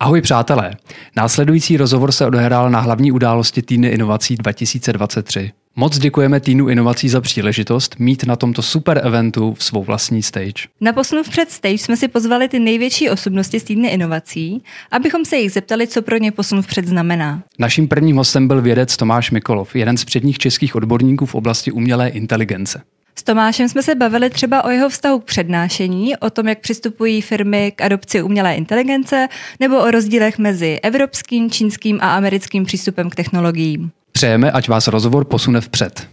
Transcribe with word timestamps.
Ahoj 0.00 0.20
přátelé, 0.20 0.76
následující 1.16 1.76
rozhovor 1.76 2.12
se 2.12 2.26
odehrál 2.26 2.70
na 2.70 2.80
hlavní 2.80 3.12
události 3.12 3.62
Týdny 3.62 3.88
inovací 3.88 4.36
2023. 4.36 5.52
Moc 5.76 5.98
děkujeme 5.98 6.40
týmu 6.40 6.68
inovací 6.68 7.08
za 7.08 7.20
příležitost 7.20 7.96
mít 7.98 8.24
na 8.24 8.36
tomto 8.36 8.62
super 8.62 9.00
eventu 9.04 9.54
v 9.54 9.64
svou 9.64 9.84
vlastní 9.84 10.22
stage. 10.22 10.68
Na 10.80 10.92
posunu 10.92 11.22
před 11.22 11.50
stage 11.50 11.78
jsme 11.78 11.96
si 11.96 12.08
pozvali 12.08 12.48
ty 12.48 12.58
největší 12.58 13.10
osobnosti 13.10 13.60
z 13.60 13.64
týdny 13.64 13.88
inovací, 13.88 14.62
abychom 14.90 15.24
se 15.24 15.36
jich 15.36 15.52
zeptali, 15.52 15.86
co 15.86 16.02
pro 16.02 16.16
ně 16.16 16.32
posun 16.32 16.62
vpřed 16.62 16.88
znamená. 16.88 17.42
Naším 17.58 17.88
prvním 17.88 18.16
hostem 18.16 18.48
byl 18.48 18.62
vědec 18.62 18.96
Tomáš 18.96 19.30
Mikolov, 19.30 19.76
jeden 19.76 19.96
z 19.96 20.04
předních 20.04 20.38
českých 20.38 20.76
odborníků 20.76 21.26
v 21.26 21.34
oblasti 21.34 21.72
umělé 21.72 22.08
inteligence. 22.08 22.82
S 23.18 23.22
Tomášem 23.22 23.68
jsme 23.68 23.82
se 23.82 23.94
bavili 23.94 24.30
třeba 24.30 24.64
o 24.64 24.70
jeho 24.70 24.88
vztahu 24.88 25.20
k 25.20 25.24
přednášení, 25.24 26.16
o 26.16 26.30
tom, 26.30 26.48
jak 26.48 26.58
přistupují 26.58 27.20
firmy 27.22 27.72
k 27.76 27.80
adopci 27.80 28.22
umělé 28.22 28.54
inteligence, 28.54 29.28
nebo 29.60 29.78
o 29.78 29.90
rozdílech 29.90 30.38
mezi 30.38 30.78
evropským, 30.82 31.50
čínským 31.50 31.98
a 32.02 32.16
americkým 32.16 32.64
přístupem 32.64 33.10
k 33.10 33.14
technologiím. 33.14 33.90
Přejeme, 34.12 34.52
ať 34.52 34.68
vás 34.68 34.88
rozhovor 34.88 35.24
posune 35.24 35.60
vpřed. 35.60 36.08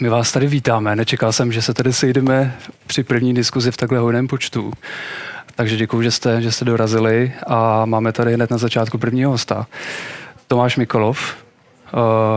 My 0.00 0.08
vás 0.08 0.32
tady 0.32 0.46
vítáme. 0.46 0.96
Nečekal 0.96 1.32
jsem, 1.32 1.52
že 1.52 1.62
se 1.62 1.74
tady 1.74 1.92
sejdeme 1.92 2.56
při 2.86 3.02
první 3.02 3.34
diskuzi 3.34 3.70
v 3.70 3.76
takhle 3.76 3.98
hojném 3.98 4.28
počtu. 4.28 4.72
Takže 5.56 5.76
děkuji, 5.76 6.02
že 6.02 6.10
jste, 6.10 6.42
že 6.42 6.52
jste 6.52 6.64
dorazili 6.64 7.32
a 7.46 7.84
máme 7.86 8.12
tady 8.12 8.34
hned 8.34 8.50
na 8.50 8.58
začátku 8.58 8.98
prvního 8.98 9.30
hosta. 9.30 9.66
Tomáš 10.48 10.76
Mikolov. 10.76 11.34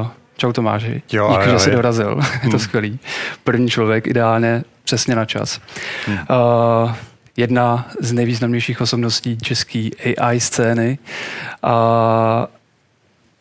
Uh, 0.01 0.07
čau 0.37 0.51
Tomáši. 0.51 1.01
Jo, 1.11 1.29
Díky, 1.37 1.49
jo, 1.49 1.53
že 1.53 1.59
jsi 1.59 1.71
dorazil. 1.71 2.09
Je 2.33 2.39
to 2.39 2.47
Hmm. 2.49 2.59
skvělý. 2.59 2.99
První 3.43 3.69
člověk, 3.69 4.07
ideálně 4.07 4.63
přesně 4.83 5.15
na 5.15 5.25
čas. 5.25 5.61
Hmm. 6.07 6.17
Uh, 6.17 6.91
jedna 7.37 7.87
z 8.01 8.13
nejvýznamnějších 8.13 8.81
osobností 8.81 9.37
české 9.37 9.89
AI 10.21 10.39
scény. 10.39 10.97
A 11.63 12.47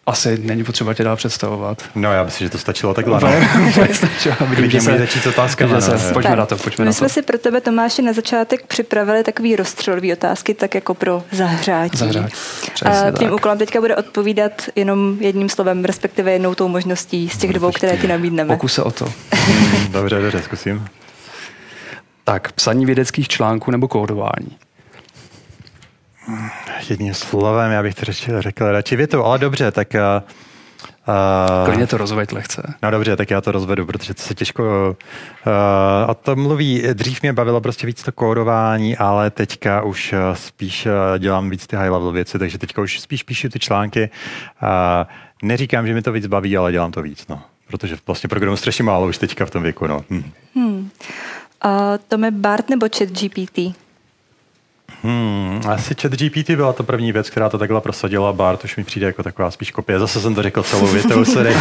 asi 0.07 0.39
není 0.39 0.65
potřeba 0.65 0.95
tě 0.95 1.05
dál 1.05 1.17
představovat. 1.17 1.83
No, 1.95 2.13
já 2.13 2.25
myslím, 2.25 2.47
že 2.47 2.51
to 2.51 2.59
stačilo 2.59 2.95
takhle. 2.95 3.21
No. 3.21 3.29
Vidím, 4.47 4.57
Klidně 4.57 4.71
že 4.71 4.81
se- 4.81 4.91
můžeš 4.91 5.01
začít 5.09 5.23
se- 5.23 5.29
no, 5.67 6.07
jo. 6.09 6.13
Pojďme 6.13 6.31
Tak, 6.31 6.39
na 6.39 6.47
to, 6.47 6.57
pojďme 6.57 6.83
My 6.85 6.87
na 6.87 6.93
jsme 6.93 7.09
to. 7.09 7.13
si 7.15 7.23
pro 7.23 7.39
tebe, 7.39 7.61
Tomáši, 7.61 8.03
na 8.03 8.13
začátek 8.13 8.67
připravili 8.67 9.25
takový 9.25 9.57
rozstřelový 9.57 10.13
otázky, 10.13 10.55
tak 10.55 10.75
jako 10.75 10.95
pro 10.95 11.23
zahřátí. 11.33 11.99
Zahřátí, 11.99 12.33
A 12.67 12.71
přesně 12.75 13.13
tvým 13.13 13.29
tak. 13.29 13.39
úkolem 13.39 13.59
teďka 13.59 13.81
bude 13.81 13.97
odpovídat 13.97 14.53
jenom 14.77 15.17
jedním 15.21 15.49
slovem, 15.49 15.85
respektive 15.85 16.33
jednou 16.33 16.55
tou 16.55 16.69
možností 16.69 17.29
z 17.29 17.37
těch 17.39 17.53
dvou, 17.53 17.73
které 17.73 17.97
ti 17.97 18.09
nabídneme. 18.09 18.55
Pokus 18.55 18.75
se 18.75 18.83
o 18.83 18.91
to. 18.91 19.13
Dobře, 19.91 20.21
dobře, 20.21 20.43
zkusím. 20.43 20.87
Tak, 22.25 22.53
psaní 22.53 22.87
vědeckých 22.87 23.29
článků 23.29 23.71
nebo 23.71 23.89
kódování. 23.89 24.57
Jedním 26.89 27.15
slovem, 27.15 27.73
já 27.73 27.83
bych 27.83 27.95
to 27.95 28.05
řekl, 28.05 28.43
řekl 28.43 28.73
radši 28.73 28.97
větou, 28.97 29.25
ale 29.25 29.39
dobře, 29.39 29.71
tak... 29.71 29.95
Uh, 31.09 31.65
Klidně 31.65 31.87
to 31.87 31.97
rozveď 31.97 32.33
lehce. 32.33 32.75
No 32.83 32.91
dobře, 32.91 33.17
tak 33.17 33.31
já 33.31 33.41
to 33.41 33.53
rozvedu, 33.53 33.87
protože 33.87 34.15
to 34.15 34.23
se 34.23 34.35
těžko 34.35 34.97
uh, 35.47 36.11
o 36.11 36.15
tom 36.15 36.43
mluví. 36.43 36.83
Dřív 36.93 37.23
mě 37.23 37.33
bavilo 37.33 37.61
prostě 37.61 37.87
víc 37.87 38.03
to 38.03 38.13
kódování, 38.13 38.97
ale 38.97 39.31
teďka 39.31 39.83
už 39.83 40.13
uh, 40.13 40.19
spíš 40.35 40.87
uh, 40.87 40.93
dělám 41.19 41.51
víc 41.51 41.67
ty 41.67 41.77
high 41.77 41.91
level 41.91 42.13
věci, 42.13 42.39
takže 42.39 42.59
teďka 42.59 42.83
už 42.83 43.01
spíš 43.01 43.23
píšu 43.23 43.49
ty 43.49 43.59
články. 43.59 44.11
Uh, 44.63 44.69
neříkám, 45.43 45.87
že 45.87 45.95
mi 45.95 46.03
to 46.03 46.13
víc 46.13 46.27
baví, 46.27 46.57
ale 46.57 46.73
dělám 46.73 46.93
to 46.93 47.03
víc, 47.03 47.27
no. 47.29 47.43
Protože 47.69 47.97
vlastně 48.07 48.29
programu 48.29 48.57
strašně 48.57 48.85
málo 48.85 49.07
už 49.07 49.19
teďka 49.19 49.47
v 49.47 49.51
tom 49.51 49.63
věku, 49.63 49.87
no. 49.87 50.05
Hm. 50.11 50.31
Hmm. 50.55 50.91
A 51.63 51.99
to 52.09 52.25
je 52.25 52.31
BART 52.31 52.71
nebo 52.71 52.87
chat 52.99 53.09
GPT? 53.09 53.86
Hmm, 55.03 55.61
asi 55.69 55.95
chat 56.03 56.13
GPT 56.13 56.51
byla 56.51 56.73
to 56.73 56.83
první 56.83 57.13
věc, 57.13 57.31
která 57.31 57.49
to 57.49 57.59
takhle 57.59 57.81
prosadila. 57.81 58.33
Bart 58.33 58.65
už 58.65 58.77
mi 58.77 58.85
přijde 58.85 59.07
jako 59.07 59.23
taková 59.23 59.51
spíš 59.51 59.71
kopie. 59.71 59.99
Zase 59.99 60.21
jsem 60.21 60.35
to 60.35 60.43
řekl 60.43 60.63
celou 60.63 60.87
větou, 60.87 61.25
sorry. 61.25 61.55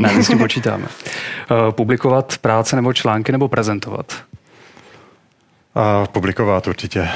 Ne, 0.00 0.12
my 0.12 0.24
s 0.24 0.28
tím 0.28 0.38
počítáme. 0.38 0.84
Uh, 1.50 1.70
publikovat 1.70 2.38
práce 2.38 2.76
nebo 2.76 2.92
články 2.92 3.32
nebo 3.32 3.48
prezentovat. 3.48 4.22
A 5.74 6.06
publikovat 6.06 6.66
určitě. 6.66 7.08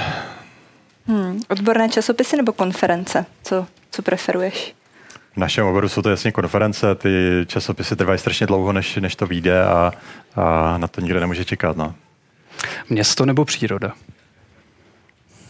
Hmm. 1.07 1.41
Odborné 1.49 1.89
časopisy 1.89 2.37
nebo 2.37 2.53
konference? 2.53 3.27
Co, 3.43 3.67
co 3.91 4.03
preferuješ? 4.03 4.75
V 5.35 5.37
našem 5.37 5.67
oboru 5.67 5.89
jsou 5.89 6.03
to 6.03 6.11
jasně 6.11 6.33
konference, 6.33 6.95
ty 6.95 7.11
časopisy 7.47 7.97
trvají 7.97 8.19
strašně 8.19 8.47
dlouho, 8.47 8.73
než, 8.73 8.97
než 8.97 9.17
to 9.17 9.27
vyjde 9.27 9.65
a, 9.65 9.93
a 10.37 10.79
na 10.79 10.89
to 10.89 11.01
nikdo 11.01 11.21
nemůže 11.21 11.45
čekat. 11.45 11.77
No. 11.77 11.95
Město 12.91 13.27
nebo 13.27 13.45
příroda. 13.45 13.93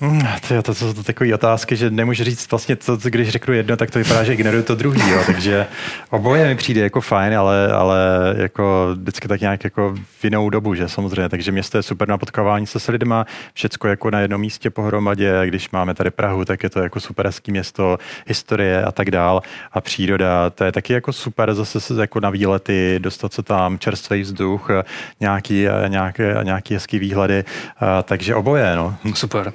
Hmm, 0.02 0.22
to 0.62 0.74
jsou 0.74 0.92
to 0.92 1.02
takové 1.02 1.34
otázky, 1.34 1.76
že 1.76 1.90
nemůžu 1.90 2.24
říct 2.24 2.50
vlastně, 2.50 2.76
to, 2.76 2.96
když 3.02 3.28
řeknu 3.28 3.54
jedno, 3.54 3.76
tak 3.76 3.90
to 3.90 3.98
vypadá, 3.98 4.24
že 4.24 4.34
ignoruju 4.34 4.62
to 4.62 4.74
druhý. 4.74 5.10
Jo. 5.10 5.22
Takže 5.26 5.66
oboje 6.10 6.48
mi 6.48 6.54
přijde 6.54 6.80
jako 6.80 7.00
fajn, 7.00 7.34
ale, 7.38 7.72
ale 7.72 7.98
jako 8.36 8.90
vždycky 8.94 9.28
tak 9.28 9.40
nějak 9.40 9.64
jako 9.64 9.94
v 10.20 10.24
jinou 10.24 10.50
dobu, 10.50 10.74
že 10.74 10.88
samozřejmě. 10.88 11.28
Takže 11.28 11.52
město 11.52 11.78
je 11.78 11.82
super 11.82 12.08
na 12.08 12.18
potkávání 12.18 12.66
se 12.66 12.80
s 12.80 12.88
lidma, 12.88 13.26
všecko 13.54 13.88
jako 13.88 14.10
na 14.10 14.20
jednom 14.20 14.40
místě 14.40 14.70
pohromadě. 14.70 15.46
Když 15.46 15.70
máme 15.70 15.94
tady 15.94 16.10
Prahu, 16.10 16.44
tak 16.44 16.62
je 16.62 16.70
to 16.70 16.80
jako 16.80 17.00
super 17.00 17.26
hezký 17.26 17.50
město, 17.50 17.98
historie 18.26 18.84
a 18.84 18.92
tak 18.92 19.10
dál. 19.10 19.42
A 19.72 19.80
příroda, 19.80 20.50
to 20.50 20.64
je 20.64 20.72
taky 20.72 20.92
jako 20.92 21.12
super 21.12 21.54
zase 21.54 21.80
se 21.80 22.00
jako 22.00 22.20
na 22.20 22.30
výlety, 22.30 22.98
dostat 22.98 23.32
se 23.32 23.42
tam, 23.42 23.78
čerstvý 23.78 24.22
vzduch, 24.22 24.70
nějaký, 25.20 25.66
nějaké, 25.88 26.36
nějaký 26.42 26.74
hezký 26.74 26.98
výhledy. 26.98 27.44
A, 27.80 28.02
takže 28.02 28.34
oboje, 28.34 28.76
no. 28.76 28.96
Super. 29.14 29.52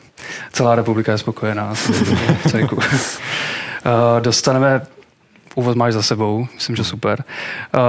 Celá 0.52 0.76
republika 0.76 1.12
je 1.12 1.18
spokojená. 1.18 1.74
Uh, 2.54 2.64
Dostaneme 4.20 4.82
úvod 5.56 5.78
máš 5.78 5.94
za 5.94 6.02
sebou, 6.02 6.48
myslím, 6.56 6.76
že 6.76 6.84
super. 6.84 7.24
Uh, 7.76 7.82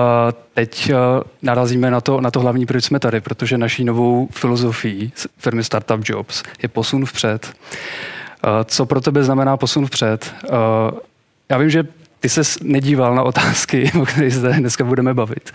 teď 0.54 0.92
uh, 0.92 0.96
narazíme 1.42 1.90
na 1.90 2.00
to, 2.00 2.20
na 2.20 2.30
to 2.30 2.40
hlavní, 2.40 2.66
proč 2.66 2.84
jsme 2.84 2.98
tady, 2.98 3.20
protože 3.20 3.58
naší 3.58 3.84
novou 3.84 4.28
filozofií 4.32 5.12
firmy 5.38 5.64
Startup 5.64 6.00
Jobs 6.04 6.42
je 6.62 6.68
posun 6.68 7.06
vpřed. 7.06 7.46
Uh, 7.46 8.50
co 8.64 8.86
pro 8.86 9.00
tebe 9.00 9.24
znamená 9.24 9.56
posun 9.56 9.86
vpřed? 9.86 10.34
Já 11.48 11.58
vím, 11.58 11.70
že 11.70 11.86
ty 12.20 12.28
se 12.28 12.42
nedíval 12.62 13.14
na 13.14 13.22
otázky, 13.22 13.92
o 14.00 14.06
kterých 14.06 14.34
se 14.34 14.52
dneska 14.52 14.84
budeme 14.84 15.14
bavit, 15.14 15.50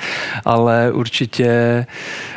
ale 0.45 0.91
určitě 0.91 1.85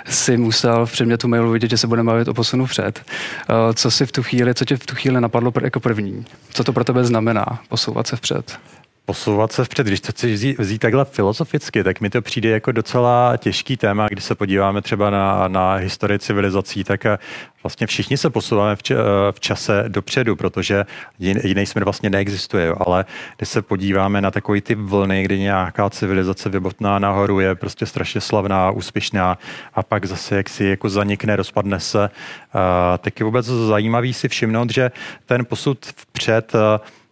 si 0.05 0.37
musel 0.37 0.87
v 0.87 0.93
předmětu 0.93 1.29
mailu 1.29 1.51
vidět, 1.51 1.71
že 1.71 1.79
se 1.79 1.87
budeme 1.87 2.13
bavit 2.13 2.29
o 2.29 2.35
posunu 2.35 2.67
vpřed. 2.67 3.03
Uh, 3.51 3.73
Co 3.75 3.91
si 3.91 4.07
v 4.07 4.13
tu 4.13 4.23
chvíli, 4.23 4.55
co 4.55 4.65
tě 4.65 4.77
v 4.77 4.87
tu 4.87 4.95
chvíli 4.95 5.21
napadlo 5.21 5.53
jako 5.63 5.81
první? 5.81 6.25
Co 6.51 6.65
to 6.65 6.73
pro 6.73 6.85
tebe 6.85 7.05
znamená 7.05 7.45
posouvat 7.69 8.07
se 8.07 8.17
vpřed? 8.17 8.59
Posouvat 9.07 9.53
se 9.53 9.65
vpřed, 9.65 9.87
když 9.87 10.01
to 10.01 10.13
chceš 10.13 10.33
vzít, 10.33 10.59
vzít 10.59 10.79
takhle 10.79 11.05
filozoficky, 11.05 11.85
tak 11.85 12.01
mi 12.01 12.11
to 12.11 12.23
přijde 12.23 12.49
jako 12.49 12.73
docela 12.73 13.37
těžký 13.37 13.77
téma, 13.77 14.09
když 14.09 14.25
se 14.25 14.35
podíváme 14.35 14.83
třeba 14.83 15.11
na, 15.11 15.49
na 15.49 15.75
historii 15.75 16.19
civilizací, 16.19 16.85
tak 16.85 17.07
eh, 17.07 17.19
vlastně 17.63 17.87
všichni 17.87 18.17
se 18.17 18.31
posouváme 18.31 18.77
v, 18.77 18.83
č, 18.83 18.95
eh, 18.95 18.99
v 19.33 19.41
čase 19.41 19.85
dopředu, 19.89 20.37
protože 20.37 20.85
jin- 21.21 21.41
jiný 21.45 21.67
směr 21.67 21.85
vlastně 21.85 22.11
neexistuje, 22.11 22.75
ale 22.87 23.05
když 23.37 23.49
se 23.49 23.63
podíváme 23.63 24.21
na 24.21 24.31
takové 24.31 24.61
ty 24.61 24.75
vlny, 24.75 25.23
kdy 25.23 25.39
nějaká 25.39 25.91
civilizace 25.91 26.49
vybotná 26.49 26.99
nahoru 26.99 27.41
je 27.41 27.55
prostě 27.55 27.87
strašně 27.87 28.21
slavná, 28.21 28.71
úspěšná 28.71 29.39
a 29.75 29.83
pak 29.83 30.05
zase 30.05 30.37
jak 30.37 30.49
si 30.49 30.65
jako 30.65 30.89
zanikne, 30.89 31.37
rozpadne 31.37 31.81
se, 31.81 32.05
eh, 32.05 32.99
tak 32.99 33.21
je 33.21 33.25
vůbec 33.25 33.47
zajímavý 33.47 34.13
si 34.13 34.29
všimnout, 34.29 34.71
že 34.71 34.91
ten 35.27 35.45
posud 35.45 35.87
vpřed 35.87 36.53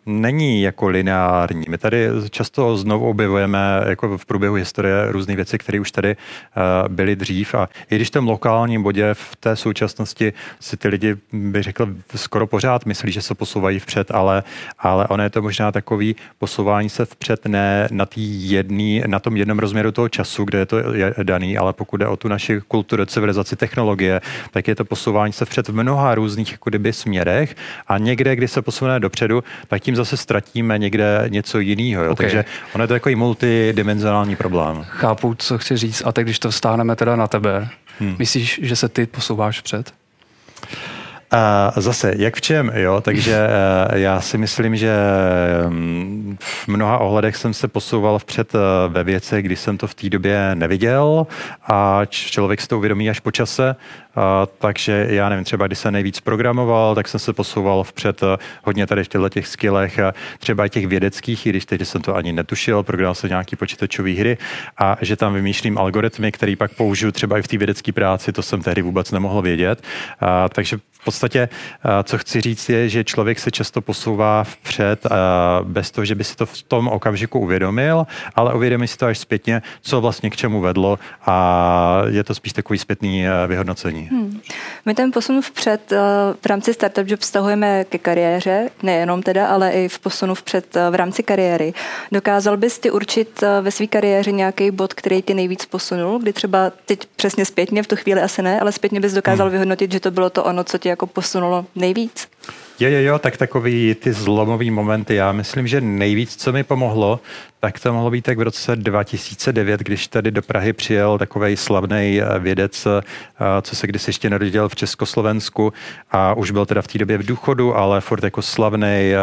není 0.06 0.62
jako 0.62 0.88
lineární. 0.88 1.64
My 1.68 1.78
tady 1.78 2.08
často 2.30 2.76
znovu 2.76 3.08
objevujeme 3.08 3.58
jako 3.88 4.18
v 4.18 4.26
průběhu 4.26 4.54
historie 4.54 5.12
různé 5.12 5.36
věci, 5.36 5.58
které 5.58 5.80
už 5.80 5.90
tady 5.90 6.16
uh, 6.16 6.88
byly 6.88 7.16
dřív 7.16 7.54
a 7.54 7.68
i 7.90 7.96
když 7.96 8.08
v 8.08 8.10
tom 8.10 8.28
lokálním 8.28 8.82
bodě 8.82 9.14
v 9.14 9.36
té 9.36 9.56
současnosti 9.56 10.32
si 10.60 10.76
ty 10.76 10.88
lidi, 10.88 11.16
bych 11.32 11.62
řekl, 11.62 11.88
skoro 12.16 12.46
pořád 12.46 12.86
myslí, 12.86 13.12
že 13.12 13.22
se 13.22 13.34
posouvají 13.34 13.78
vpřed, 13.78 14.10
ale, 14.10 14.42
ale 14.78 15.06
ono 15.06 15.22
je 15.22 15.30
to 15.30 15.42
možná 15.42 15.72
takový 15.72 16.16
posouvání 16.38 16.88
se 16.88 17.04
vpřed 17.04 17.46
ne 17.46 17.88
na, 17.90 18.06
tý 18.06 18.50
jedný, 18.50 19.02
na 19.06 19.18
tom 19.18 19.36
jednom 19.36 19.58
rozměru 19.58 19.92
toho 19.92 20.08
času, 20.08 20.44
kde 20.44 20.58
je 20.58 20.66
to 20.66 20.76
daný, 21.22 21.58
ale 21.58 21.72
pokud 21.72 21.96
jde 21.96 22.06
o 22.06 22.16
tu 22.16 22.28
naši 22.28 22.60
kulturu, 22.68 23.04
civilizaci, 23.04 23.56
technologie, 23.56 24.20
tak 24.50 24.68
je 24.68 24.74
to 24.74 24.84
posouvání 24.84 25.32
se 25.32 25.44
vpřed 25.44 25.68
v 25.68 25.74
mnoha 25.74 26.14
různých 26.14 26.52
jako 26.52 26.70
kdyby 26.70 26.92
směrech 26.92 27.56
a 27.86 27.98
někde, 27.98 28.36
kdy 28.36 28.48
se 28.48 28.62
posuneme 28.62 29.00
dopředu, 29.00 29.44
tak 29.68 29.82
tím 29.82 29.91
zase 29.96 30.16
ztratíme 30.16 30.78
někde 30.78 31.24
něco 31.28 31.58
jiného. 31.60 32.10
Ok. 32.10 32.18
Takže 32.18 32.44
ono 32.74 32.84
je 32.84 32.88
to 32.88 32.94
takový 32.94 33.14
multidimenzionální 33.14 34.36
problém. 34.36 34.84
Chápu, 34.88 35.34
co 35.38 35.58
chci 35.58 35.76
říct, 35.76 36.02
a 36.06 36.12
teď, 36.12 36.24
když 36.24 36.38
to 36.38 36.50
vztáhneme 36.50 36.96
teda 36.96 37.16
na 37.16 37.26
tebe, 37.26 37.68
Hmm. 37.98 38.16
myslíš, 38.18 38.60
že 38.62 38.76
se 38.76 38.88
ty 38.88 39.06
posouváš 39.06 39.60
vpřed? 39.60 39.94
A 41.32 41.72
zase, 41.76 42.14
jak 42.16 42.36
v 42.36 42.40
čem, 42.40 42.72
jo? 42.74 43.00
Takže 43.00 43.36
eh, 43.90 43.98
já 43.98 44.20
si 44.20 44.38
myslím, 44.38 44.76
že 44.76 44.96
mm, 45.68 46.36
v 46.40 46.68
mnoha 46.68 46.98
ohledech 46.98 47.36
jsem 47.36 47.54
se 47.54 47.68
posouval 47.68 48.18
vpřed 48.18 48.54
eh, 48.54 48.58
ve 48.88 49.04
věci, 49.04 49.42
když 49.42 49.60
jsem 49.60 49.78
to 49.78 49.86
v 49.86 49.94
té 49.94 50.08
době 50.08 50.50
neviděl 50.54 51.26
a 51.66 52.00
člověk 52.08 52.60
si 52.60 52.68
to 52.68 52.78
uvědomí 52.78 53.10
až 53.10 53.20
po 53.20 53.30
čase. 53.30 53.76
A, 54.16 54.46
takže 54.58 55.06
já 55.10 55.28
nevím, 55.28 55.44
třeba 55.44 55.66
když 55.66 55.78
jsem 55.78 55.92
nejvíc 55.92 56.20
programoval, 56.20 56.94
tak 56.94 57.08
jsem 57.08 57.20
se 57.20 57.32
posouval 57.32 57.84
vpřed 57.84 58.22
eh, 58.22 58.36
hodně 58.64 58.86
tady 58.86 59.04
v 59.04 59.08
těchto 59.08 59.28
těch 59.28 59.46
skillech, 59.46 60.00
třeba 60.38 60.66
i 60.66 60.70
těch 60.70 60.86
vědeckých, 60.86 61.46
i 61.46 61.48
když 61.48 61.64
teď 61.64 61.86
jsem 61.86 62.02
to 62.02 62.16
ani 62.16 62.32
netušil, 62.32 62.82
programoval 62.82 63.14
jsem 63.14 63.30
nějaký 63.30 63.56
počítačové 63.56 64.10
hry 64.10 64.38
a 64.78 64.96
že 65.00 65.16
tam 65.16 65.34
vymýšlím 65.34 65.78
algoritmy, 65.78 66.32
které 66.32 66.56
pak 66.56 66.74
použiju 66.74 67.12
třeba 67.12 67.38
i 67.38 67.42
v 67.42 67.48
té 67.48 67.58
vědecké 67.58 67.92
práci, 67.92 68.32
to 68.32 68.42
jsem 68.42 68.62
tehdy 68.62 68.82
vůbec 68.82 69.10
nemohl 69.10 69.42
vědět. 69.42 69.82
A, 70.20 70.48
takže 70.48 70.78
v 71.02 71.04
podstatě, 71.04 71.21
co 72.02 72.18
chci 72.18 72.40
říct, 72.40 72.68
je, 72.68 72.88
že 72.88 73.04
člověk 73.04 73.38
se 73.38 73.50
často 73.50 73.80
posouvá 73.80 74.44
vpřed 74.44 75.06
bez 75.62 75.90
toho, 75.90 76.04
že 76.04 76.14
by 76.14 76.24
si 76.24 76.36
to 76.36 76.46
v 76.46 76.62
tom 76.62 76.88
okamžiku 76.88 77.38
uvědomil, 77.38 78.06
ale 78.34 78.54
uvědomí 78.54 78.88
si 78.88 78.98
to 78.98 79.06
až 79.06 79.18
zpětně, 79.18 79.62
co 79.80 80.00
vlastně 80.00 80.30
k 80.30 80.36
čemu 80.36 80.60
vedlo 80.60 80.98
a 81.26 82.02
je 82.08 82.24
to 82.24 82.34
spíš 82.34 82.52
takový 82.52 82.78
zpětný 82.78 83.24
vyhodnocení. 83.46 84.08
Hmm. 84.12 84.40
My 84.86 84.94
ten 84.94 85.12
posun 85.12 85.42
vpřed 85.42 85.92
v 86.42 86.46
rámci 86.46 86.74
Startup 86.74 87.08
Job 87.08 87.20
vztahujeme 87.20 87.84
ke 87.84 87.98
kariéře, 87.98 88.68
nejenom 88.82 89.22
teda, 89.22 89.46
ale 89.46 89.72
i 89.72 89.88
v 89.88 89.98
posunu 89.98 90.34
vpřed 90.34 90.76
v 90.90 90.94
rámci 90.94 91.22
kariéry. 91.22 91.74
Dokázal 92.12 92.56
bys 92.56 92.78
ty 92.78 92.90
určit 92.90 93.44
ve 93.60 93.70
své 93.70 93.86
kariéře 93.86 94.32
nějaký 94.32 94.70
bod, 94.70 94.94
který 94.94 95.22
tě 95.22 95.34
nejvíc 95.34 95.66
posunul, 95.66 96.18
kdy 96.18 96.32
třeba 96.32 96.72
teď 96.86 97.06
přesně 97.16 97.44
zpětně, 97.44 97.82
v 97.82 97.86
tu 97.86 97.96
chvíli 97.96 98.20
asi 98.20 98.42
ne, 98.42 98.60
ale 98.60 98.72
zpětně 98.72 99.00
bys 99.00 99.12
dokázal 99.12 99.46
hmm. 99.46 99.52
vyhodnotit, 99.52 99.92
že 99.92 100.00
to 100.00 100.10
bylo 100.10 100.30
to 100.30 100.44
ono, 100.44 100.64
co 100.64 100.78
tě 100.78 100.88
jako 100.88 101.06
posunulo 101.12 101.66
nejvíc? 101.74 102.28
Jo, 102.80 102.88
jo, 102.88 102.98
jo, 102.98 103.18
tak 103.18 103.36
takový 103.36 103.94
ty 103.94 104.12
zlomový 104.12 104.70
momenty. 104.70 105.14
Já 105.14 105.32
myslím, 105.32 105.66
že 105.66 105.80
nejvíc, 105.80 106.36
co 106.36 106.52
mi 106.52 106.64
pomohlo, 106.64 107.20
tak 107.64 107.80
to 107.80 107.92
mohlo 107.92 108.10
být 108.10 108.24
tak 108.24 108.38
v 108.38 108.42
roce 108.42 108.76
2009, 108.76 109.80
když 109.80 110.06
tady 110.08 110.30
do 110.30 110.42
Prahy 110.42 110.72
přijel 110.72 111.18
takový 111.18 111.56
slavný 111.56 112.20
eh, 112.20 112.38
vědec, 112.38 112.86
eh, 112.86 113.02
co 113.62 113.76
se 113.76 113.86
kdysi 113.86 114.08
ještě 114.08 114.30
narodil 114.30 114.68
v 114.68 114.74
Československu 114.74 115.72
a 116.10 116.34
už 116.34 116.50
byl 116.50 116.66
teda 116.66 116.82
v 116.82 116.86
té 116.86 116.98
době 116.98 117.18
v 117.18 117.26
důchodu, 117.26 117.76
ale 117.76 118.00
furt 118.00 118.24
jako 118.24 118.42
slavný 118.42 119.12
eh, 119.12 119.16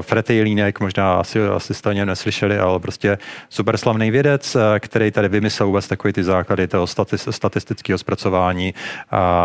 Fred 0.00 0.30
Jelínek, 0.30 0.80
možná 0.80 1.14
asi, 1.14 1.46
asi 1.46 1.74
jste 1.74 1.88
o 1.88 1.92
něm 1.92 2.08
neslyšeli, 2.08 2.58
ale 2.58 2.80
prostě 2.80 3.18
super 3.48 3.76
slavný 3.76 4.10
vědec, 4.10 4.56
který 4.78 5.10
tady 5.10 5.28
vymyslel 5.28 5.66
vůbec 5.66 5.88
takový 5.88 6.12
ty 6.12 6.24
základy 6.24 6.68
toho 6.68 6.86
statistického 7.30 7.98
zpracování, 7.98 8.74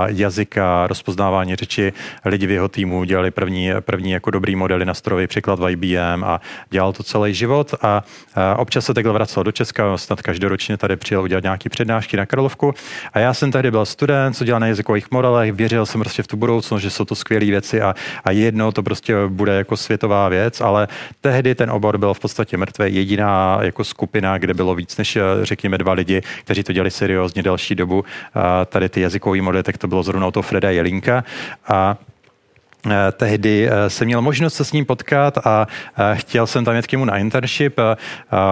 jazyka, 0.06 0.88
rozpoznávání 0.88 1.56
řeči. 1.56 1.94
Lidi 2.26 2.48
v 2.48 2.52
jeho 2.52 2.70
týmu 2.74 3.04
dělali 3.04 3.32
první, 3.32 3.72
první 3.80 4.12
jako 4.12 4.32
dobrý 4.32 4.56
modely 4.56 4.86
na 4.86 4.94
strojový 4.94 5.28
překlad 5.28 5.60
v 5.60 5.70
IBM 5.70 6.24
a 6.24 6.42
dělal 6.70 6.94
to 6.94 7.04
celý 7.04 7.34
život. 7.34 7.74
A, 7.82 8.04
a 8.36 8.56
občas 8.60 8.86
se 8.86 8.94
takhle 8.94 9.14
vracel 9.14 9.44
do 9.44 9.52
Česka, 9.52 9.98
snad 9.98 10.22
každoročně 10.22 10.78
tady 10.78 10.96
přijel 10.96 11.22
udělat 11.22 11.44
nějaké 11.44 11.70
přednášky 11.70 12.18
na 12.18 12.26
Karlovku. 12.26 12.74
A 13.14 13.20
já 13.20 13.34
jsem 13.34 13.52
tehdy 13.52 13.72
byl 13.72 13.86
student, 13.86 14.36
co 14.36 14.44
dělal 14.44 14.60
na 14.60 14.68
jazykových 14.68 15.12
modelech, 15.12 15.54
věřil 15.54 15.86
jsem 15.86 16.02
prostě 16.02 16.24
v 16.24 16.28
tu 16.28 16.38
budoucnost, 16.38 16.82
že 16.82 16.90
jsou 16.90 17.06
to 17.06 17.16
skvělé 17.16 17.46
věci 17.46 17.82
a, 17.82 17.96
a 18.24 18.32
jedno 18.32 18.72
to 18.72 18.84
prostě 18.84 19.16
bude 19.28 19.54
jako 19.54 19.78
světová 19.78 20.30
věc, 20.30 20.62
ale 20.62 20.88
tehdy 21.22 21.56
ten 21.56 21.72
obor 21.72 21.98
byl 21.98 22.14
v 22.14 22.20
podstatě 22.20 22.58
mrtvý, 22.58 22.96
jediná 22.96 23.60
jako 23.62 23.84
skupina, 23.84 24.38
kde 24.38 24.54
bylo 24.54 24.76
víc 24.76 24.98
než 24.98 25.18
řekněme 25.42 25.78
dva 25.78 25.94
lidi, 25.94 26.22
kteří 26.44 26.64
to 26.64 26.74
dělali 26.74 26.92
seriózně 26.92 27.44
delší 27.44 27.76
dobu. 27.76 28.06
A 28.34 28.66
tady 28.66 28.90
ty 28.90 29.02
jazykové 29.02 29.42
modely, 29.42 29.64
tak 29.64 29.78
to 29.78 29.88
bylo 29.88 30.04
zrovna 30.04 30.32
to 30.32 30.42
Freda 30.42 30.70
Jelinka. 30.70 31.24
A 31.68 31.98
tehdy 33.12 33.70
eh, 33.70 33.90
jsem 33.90 34.06
měl 34.06 34.22
možnost 34.22 34.54
se 34.54 34.66
s 34.66 34.72
ním 34.72 34.86
potkat 34.86 35.38
a 35.46 35.68
eh, 35.98 36.16
chtěl 36.16 36.48
jsem 36.48 36.66
tam 36.66 36.76
jet 36.76 36.88
k 36.88 36.92
němu 36.92 37.06
na 37.06 37.18
internship. 37.18 37.80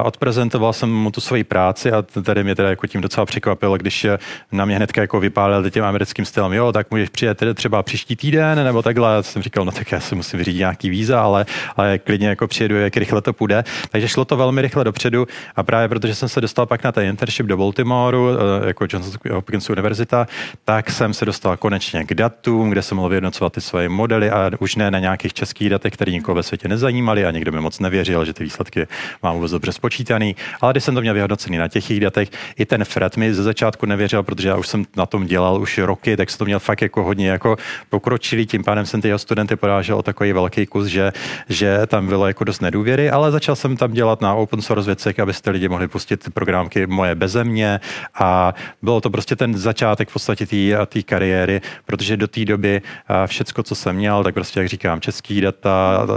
Odprezentoval 0.04 0.74
jsem 0.74 0.94
mu 0.94 1.12
tu 1.12 1.22
svoji 1.22 1.44
práci 1.44 1.92
a 1.92 2.02
tady 2.02 2.44
mě 2.44 2.56
teda 2.56 2.70
jako 2.70 2.88
tím 2.88 3.02
docela 3.02 3.26
překvapilo, 3.26 3.78
když 3.78 4.08
na 4.52 4.66
mě 4.66 4.76
hnedka 4.76 5.02
jako 5.02 5.20
vypálil 5.20 5.70
tím 5.70 5.84
americkým 5.84 6.26
stylem, 6.26 6.54
jo, 6.54 6.72
tak 6.72 6.92
můžeš 6.92 7.10
přijet 7.10 7.44
třeba 7.54 7.84
příští 7.84 8.16
týden 8.16 8.64
nebo 8.64 8.82
takhle. 8.82 9.14
Já 9.16 9.24
jsem 9.24 9.42
říkal, 9.42 9.66
no 9.66 9.72
tak 9.72 9.92
já 9.92 10.00
si 10.00 10.16
musím 10.16 10.38
vyřídit 10.38 10.60
nějaký 10.60 10.90
víza, 10.90 11.22
ale, 11.22 11.46
ale 11.78 12.00
klidně 12.00 12.28
jako 12.28 12.48
přijedu, 12.48 12.76
jak 12.76 12.98
rychle 12.98 13.22
to 13.22 13.34
půjde. 13.34 13.64
Takže 13.90 14.08
šlo 14.08 14.26
to 14.26 14.38
velmi 14.38 14.62
rychle 14.62 14.84
dopředu 14.84 15.28
a 15.56 15.64
právě 15.64 15.90
protože 15.90 16.16
jsem 16.16 16.30
se 16.30 16.42
dostal 16.42 16.66
pak 16.66 16.84
na 16.84 16.92
ten 16.92 17.06
internship 17.06 17.46
do 17.46 17.58
Baltimoreu, 17.58 18.28
jako 18.66 18.86
Johnson 18.90 19.14
Hopkins 19.32 19.70
univerzita, 19.70 20.28
tak 20.66 20.92
jsem 20.92 21.14
se 21.14 21.26
dostal 21.26 21.58
konečně 21.58 22.04
k 22.04 22.14
datům, 22.14 22.70
kde 22.70 22.82
jsem 22.82 22.96
mohl 22.98 23.10
vyhodnocovat 23.10 23.54
ty 23.54 23.62
svoje 23.62 23.90
modely 23.90 24.21
modely 24.22 24.32
a 24.32 24.52
už 24.60 24.76
ne 24.76 24.92
na 24.92 25.00
nějakých 25.00 25.34
českých 25.34 25.70
datech, 25.70 25.94
které 25.94 26.12
nikoho 26.12 26.36
ve 26.36 26.44
světě 26.44 26.68
nezajímaly 26.68 27.26
a 27.26 27.32
někdo 27.32 27.52
mi 27.52 27.60
moc 27.60 27.80
nevěřil, 27.80 28.26
že 28.26 28.34
ty 28.34 28.44
výsledky 28.44 28.88
mám 29.24 29.36
vůbec 29.36 29.52
dobře 29.52 29.72
spočítaný. 29.72 30.36
Ale 30.62 30.74
když 30.74 30.84
jsem 30.84 30.96
to 30.96 31.02
měl 31.02 31.14
vyhodnocený 31.14 31.58
na 31.58 31.68
těch 31.68 32.00
datech, 32.00 32.30
i 32.58 32.66
ten 32.66 32.86
Fred 32.86 33.18
mi 33.18 33.34
ze 33.34 33.44
začátku 33.44 33.86
nevěřil, 33.86 34.24
protože 34.24 34.50
já 34.50 34.56
už 34.56 34.68
jsem 34.68 34.86
na 34.96 35.06
tom 35.06 35.26
dělal 35.26 35.62
už 35.62 35.78
roky, 35.78 36.18
tak 36.18 36.30
jsem 36.30 36.38
to 36.38 36.46
měl 36.46 36.60
fakt 36.60 36.82
jako 36.82 37.04
hodně 37.04 37.30
jako 37.30 37.58
pokročilý, 37.90 38.46
tím 38.46 38.64
pádem 38.64 38.86
jsem 38.86 39.02
ty 39.02 39.08
jeho 39.08 39.20
studenty 39.20 39.56
porážel 39.56 39.98
o 39.98 40.04
takový 40.04 40.34
velký 40.34 40.66
kus, 40.66 40.88
že, 40.88 41.14
že 41.50 41.88
tam 41.88 42.08
bylo 42.08 42.28
jako 42.28 42.44
dost 42.44 42.62
nedůvěry, 42.62 43.10
ale 43.10 43.32
začal 43.32 43.56
jsem 43.56 43.78
tam 43.78 43.92
dělat 43.92 44.22
na 44.22 44.34
open 44.34 44.62
source 44.62 44.86
věcech, 44.86 45.20
abyste 45.20 45.52
lidi 45.52 45.70
mohli 45.70 45.88
pustit 45.88 46.30
programky 46.34 46.88
moje 46.88 47.16
beze 47.16 47.44
mě 47.44 47.80
a 48.20 48.54
bylo 48.82 49.02
to 49.02 49.10
prostě 49.10 49.36
ten 49.36 49.58
začátek 49.58 50.10
v 50.10 50.14
podstatě 50.14 50.46
té 50.86 51.02
kariéry, 51.04 51.62
protože 51.86 52.18
do 52.18 52.28
té 52.28 52.46
doby 52.46 52.82
všecko, 53.26 53.64
co 53.64 53.76
jsem 53.76 53.96
měl, 53.96 54.11
měl, 54.12 54.24
tak 54.24 54.34
prostě, 54.34 54.60
jak 54.60 54.70
říkám, 54.70 55.02
český 55.02 55.42
data, 55.42 56.08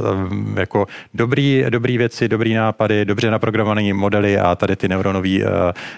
jako 0.57 0.87
dobrý, 1.15 1.65
dobrý 1.69 1.99
věci, 1.99 2.29
dobrý 2.29 2.55
nápady, 2.55 3.05
dobře 3.05 3.31
naprogramované 3.31 3.95
modely 3.95 4.39
a 4.39 4.55
tady 4.55 4.77
ty 4.77 4.89
neuronový, 4.89 5.43
uh, 5.43 5.49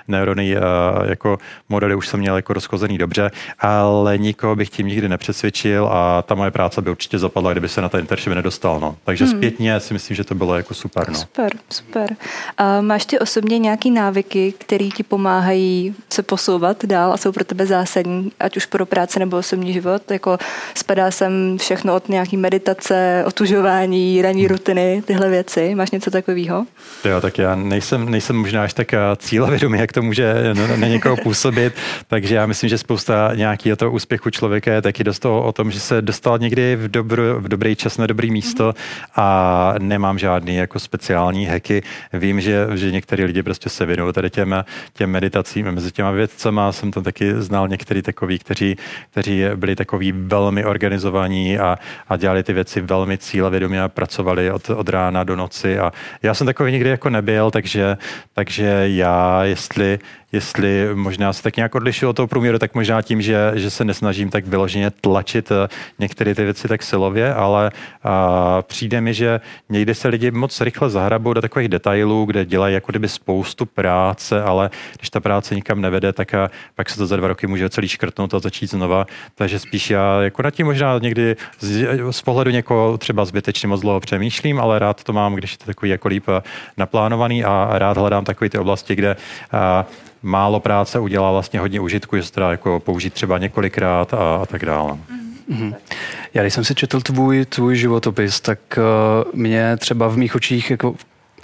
neurony 0.09 0.57
uh, 0.57 0.63
jako 1.09 1.39
modely 1.69 1.95
už 1.95 2.09
jsem 2.09 2.21
měl 2.21 2.37
jako 2.37 2.53
rozchozený 2.53 2.99
dobře, 2.99 3.31
ale 3.59 4.19
nikoho 4.19 4.57
bych 4.57 4.71
tím 4.71 4.87
nikdy 4.87 5.09
nepřesvědčil 5.09 5.89
a 5.93 6.23
ta 6.23 6.35
moje 6.35 6.51
práce 6.51 6.83
by 6.83 6.91
určitě 6.91 7.19
zapadla, 7.19 7.53
kdyby 7.53 7.69
se 7.69 7.81
na 7.81 7.89
ten 7.89 8.01
internship 8.01 8.33
nedostal. 8.33 8.81
No. 8.81 8.97
Takže 9.05 9.25
hmm. 9.25 9.37
zpětně 9.37 9.81
si 9.81 9.95
myslím, 9.95 10.17
že 10.17 10.25
to 10.25 10.35
bylo 10.35 10.57
jako 10.57 10.75
super. 10.75 11.09
No. 11.09 11.15
Super, 11.15 11.53
super. 11.71 12.17
A 12.59 12.81
máš 12.81 13.07
ty 13.07 13.19
osobně 13.19 13.59
nějaký 13.59 13.91
návyky, 13.91 14.55
které 14.59 14.89
ti 14.89 15.03
pomáhají 15.03 15.95
se 16.13 16.23
posouvat 16.23 16.85
dál 16.85 17.13
a 17.13 17.17
jsou 17.17 17.33
pro 17.33 17.45
tebe 17.45 17.67
zásadní, 17.67 18.33
ať 18.41 18.57
už 18.57 18.67
pro 18.67 18.87
práci 18.87 19.19
nebo 19.19 19.37
osobní 19.37 19.73
život? 19.73 20.11
Jako 20.11 20.39
spadá 20.75 21.11
sem 21.11 21.59
všechno 21.59 21.86
všechno 21.87 21.97
od 21.97 22.09
nějaký 22.09 22.37
meditace, 22.37 23.25
otužování, 23.27 24.23
ranní 24.23 24.43
hmm. 24.43 24.51
rutiny, 24.51 25.03
tyhle 25.05 25.29
věci. 25.29 25.75
Máš 25.75 25.91
něco 25.91 26.11
takového? 26.11 26.67
Jo, 27.05 27.21
tak 27.21 27.39
já 27.39 27.55
nejsem, 27.55 28.11
nejsem 28.11 28.37
možná 28.37 28.63
až 28.63 28.75
tak 28.75 28.95
eh, 28.95 28.99
cílevědomý, 29.17 29.79
jak 29.79 29.93
to 29.93 30.03
může 30.03 30.35
na 30.77 30.89
někoho 30.89 31.17
působit, 31.17 31.73
takže 32.09 32.35
já 32.35 32.47
myslím, 32.47 32.71
že 32.71 32.79
spousta 32.79 33.31
nějakého 33.35 33.77
toho 33.77 33.91
úspěchu 33.91 34.31
člověka 34.31 34.73
je 34.73 34.83
taky 34.83 35.05
dost 35.05 35.19
toho 35.19 35.43
o 35.43 35.53
tom, 35.53 35.71
že 35.71 35.81
se 35.81 36.03
dostal 36.03 36.39
někdy 36.39 36.77
v, 36.77 36.89
dobr, 36.89 37.21
v 37.39 37.49
dobrý 37.49 37.77
čas 37.77 37.99
na 37.99 38.07
dobrý 38.07 38.31
místo 38.31 38.71
mm-hmm. 38.71 39.07
a 39.17 39.75
nemám 39.79 40.19
žádný 40.19 40.57
jako 40.57 40.79
speciální 40.79 41.47
heky. 41.47 41.83
Vím, 42.13 42.41
že, 42.41 42.67
že 42.75 42.93
některý 42.93 43.25
lidi 43.25 43.43
prostě 43.43 43.69
se 43.69 43.87
věnují 43.87 44.13
tady 44.13 44.31
těm, 44.31 44.65
těm 44.93 45.11
meditacím 45.11 45.73
mezi 45.73 45.93
těma 45.93 46.11
vědcema. 46.11 46.73
Jsem 46.73 46.91
tam 46.91 47.03
taky 47.03 47.35
znal 47.39 47.69
některý 47.69 48.03
takový, 48.03 48.39
kteří, 48.39 48.77
kteří 49.11 49.45
byli 49.57 49.77
takový 49.77 50.13
velmi 50.13 50.65
organizovaní 50.65 51.59
a 51.59 51.76
a, 52.09 52.17
dělali 52.17 52.43
ty 52.43 52.53
věci 52.53 52.81
velmi 52.81 53.19
cílevědomě 53.19 53.83
a 53.83 53.89
pracovali 53.89 54.51
od, 54.51 54.71
od 54.71 54.89
rána 54.89 55.25
do 55.25 55.37
noci 55.37 55.79
a 55.79 55.93
já 56.23 56.35
jsem 56.35 56.47
takový 56.47 56.73
nikdy 56.73 56.91
jako 56.91 57.11
nebyl, 57.11 57.51
takže, 57.51 57.97
takže 58.33 58.83
já, 58.87 59.45
jestli 59.45 59.99
jestli 60.33 60.89
možná 60.95 61.33
se 61.33 61.43
tak 61.43 61.57
nějak 61.57 61.75
odlišilo 61.75 62.11
od 62.11 62.17
toho 62.17 62.27
průměru, 62.27 62.59
tak 62.59 62.75
možná 62.75 63.03
tím, 63.03 63.23
že, 63.23 63.53
že 63.55 63.71
se 63.71 63.85
nesnažím 63.85 64.31
tak 64.31 64.47
vyloženě 64.47 64.91
tlačit 64.91 65.51
eh, 65.51 65.69
některé 65.99 66.35
ty 66.35 66.45
věci 66.45 66.69
tak 66.69 66.83
silově, 66.83 67.35
ale 67.35 67.71
a, 68.05 68.63
přijde 68.63 69.01
mi, 69.01 69.15
že 69.15 69.41
někdy 69.69 69.95
se 69.95 70.09
lidi 70.09 70.31
moc 70.31 70.61
rychle 70.61 70.91
zahrabou 70.91 71.33
do 71.33 71.41
takových 71.41 71.69
detailů, 71.69 72.25
kde 72.25 72.45
dělají 72.45 72.75
jako 72.75 72.93
kdyby 72.93 73.09
spoustu 73.09 73.67
práce, 73.67 74.43
ale 74.43 74.71
když 74.99 75.11
ta 75.11 75.21
práce 75.21 75.55
nikam 75.55 75.81
nevede, 75.81 76.13
tak 76.13 76.35
a 76.35 76.51
pak 76.75 76.91
se 76.91 76.97
to 76.97 77.07
za 77.07 77.17
dva 77.17 77.29
roky 77.29 77.47
může 77.47 77.71
celý 77.71 77.89
škrtnout 77.89 78.35
a 78.35 78.39
začít 78.39 78.71
znova. 78.71 79.07
Takže 79.35 79.59
spíš 79.59 79.91
já 79.91 80.23
jako 80.23 80.43
na 80.43 80.51
tím 80.51 80.67
možná 80.67 80.99
někdy 80.99 81.37
z, 81.67 81.87
z 82.11 82.23
pohledu 82.23 82.51
někoho 82.51 82.99
třeba 82.99 83.25
zbytečně 83.25 83.69
moc 83.69 83.81
dlouho 83.81 84.01
přemýšlím, 84.01 84.61
ale 84.61 84.79
rád 84.79 85.05
to 85.05 85.13
mám, 85.13 85.35
když 85.35 85.53
je 85.53 85.59
to 85.59 85.65
takový 85.65 85.91
jako 85.91 86.09
líp 86.09 86.25
eh, 86.29 86.43
naplánovaný 86.77 87.45
a 87.45 87.69
rád 87.73 87.97
hledám 87.97 88.25
takové 88.25 88.51
ty 88.51 88.59
oblasti, 88.59 88.95
kde 88.95 89.17
a, 89.53 89.87
málo 90.23 90.61
práce 90.61 90.99
udělá 90.99 91.33
vlastně 91.33 91.61
hodně 91.61 91.81
užitku, 91.81 92.17
že 92.17 92.23
se 92.23 92.33
teda 92.33 92.51
jako 92.51 92.81
použít 92.81 93.15
třeba 93.15 93.39
několikrát 93.39 94.15
a, 94.15 94.37
a 94.37 94.47
tak 94.47 94.65
dále. 94.65 94.93
Mm-hmm. 95.51 95.75
Já 96.35 96.43
když 96.43 96.55
jsem 96.55 96.65
si 96.65 96.75
četl 96.75 97.01
tvůj, 97.01 97.45
tvůj 97.45 97.77
životopis, 97.77 98.41
tak 98.41 98.59
uh, 98.77 99.33
mě 99.35 99.77
třeba 99.77 100.09
v 100.09 100.17
mých 100.17 100.35
očích 100.35 100.71
jako 100.71 100.95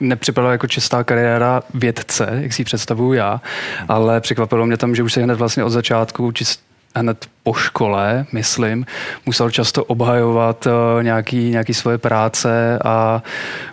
nepřipadala 0.00 0.52
jako 0.52 0.66
čistá 0.66 1.04
kariéra 1.04 1.62
vědce, 1.74 2.28
jak 2.40 2.52
si 2.52 2.60
ji 2.60 2.64
představuju 2.64 3.12
já, 3.12 3.40
ale 3.88 4.20
překvapilo 4.20 4.66
mě 4.66 4.76
tam, 4.76 4.94
že 4.94 5.02
už 5.02 5.12
se 5.12 5.22
hned 5.22 5.38
vlastně 5.38 5.64
od 5.64 5.70
začátku 5.70 6.32
čist, 6.32 6.62
hned 6.94 7.26
po 7.42 7.54
škole, 7.54 8.26
myslím, 8.32 8.86
musel 9.26 9.50
často 9.50 9.84
obhajovat 9.84 10.66
uh, 10.66 11.02
nějaký, 11.02 11.50
nějaký 11.50 11.74
svoje 11.74 11.98
práce 11.98 12.78
a 12.84 13.22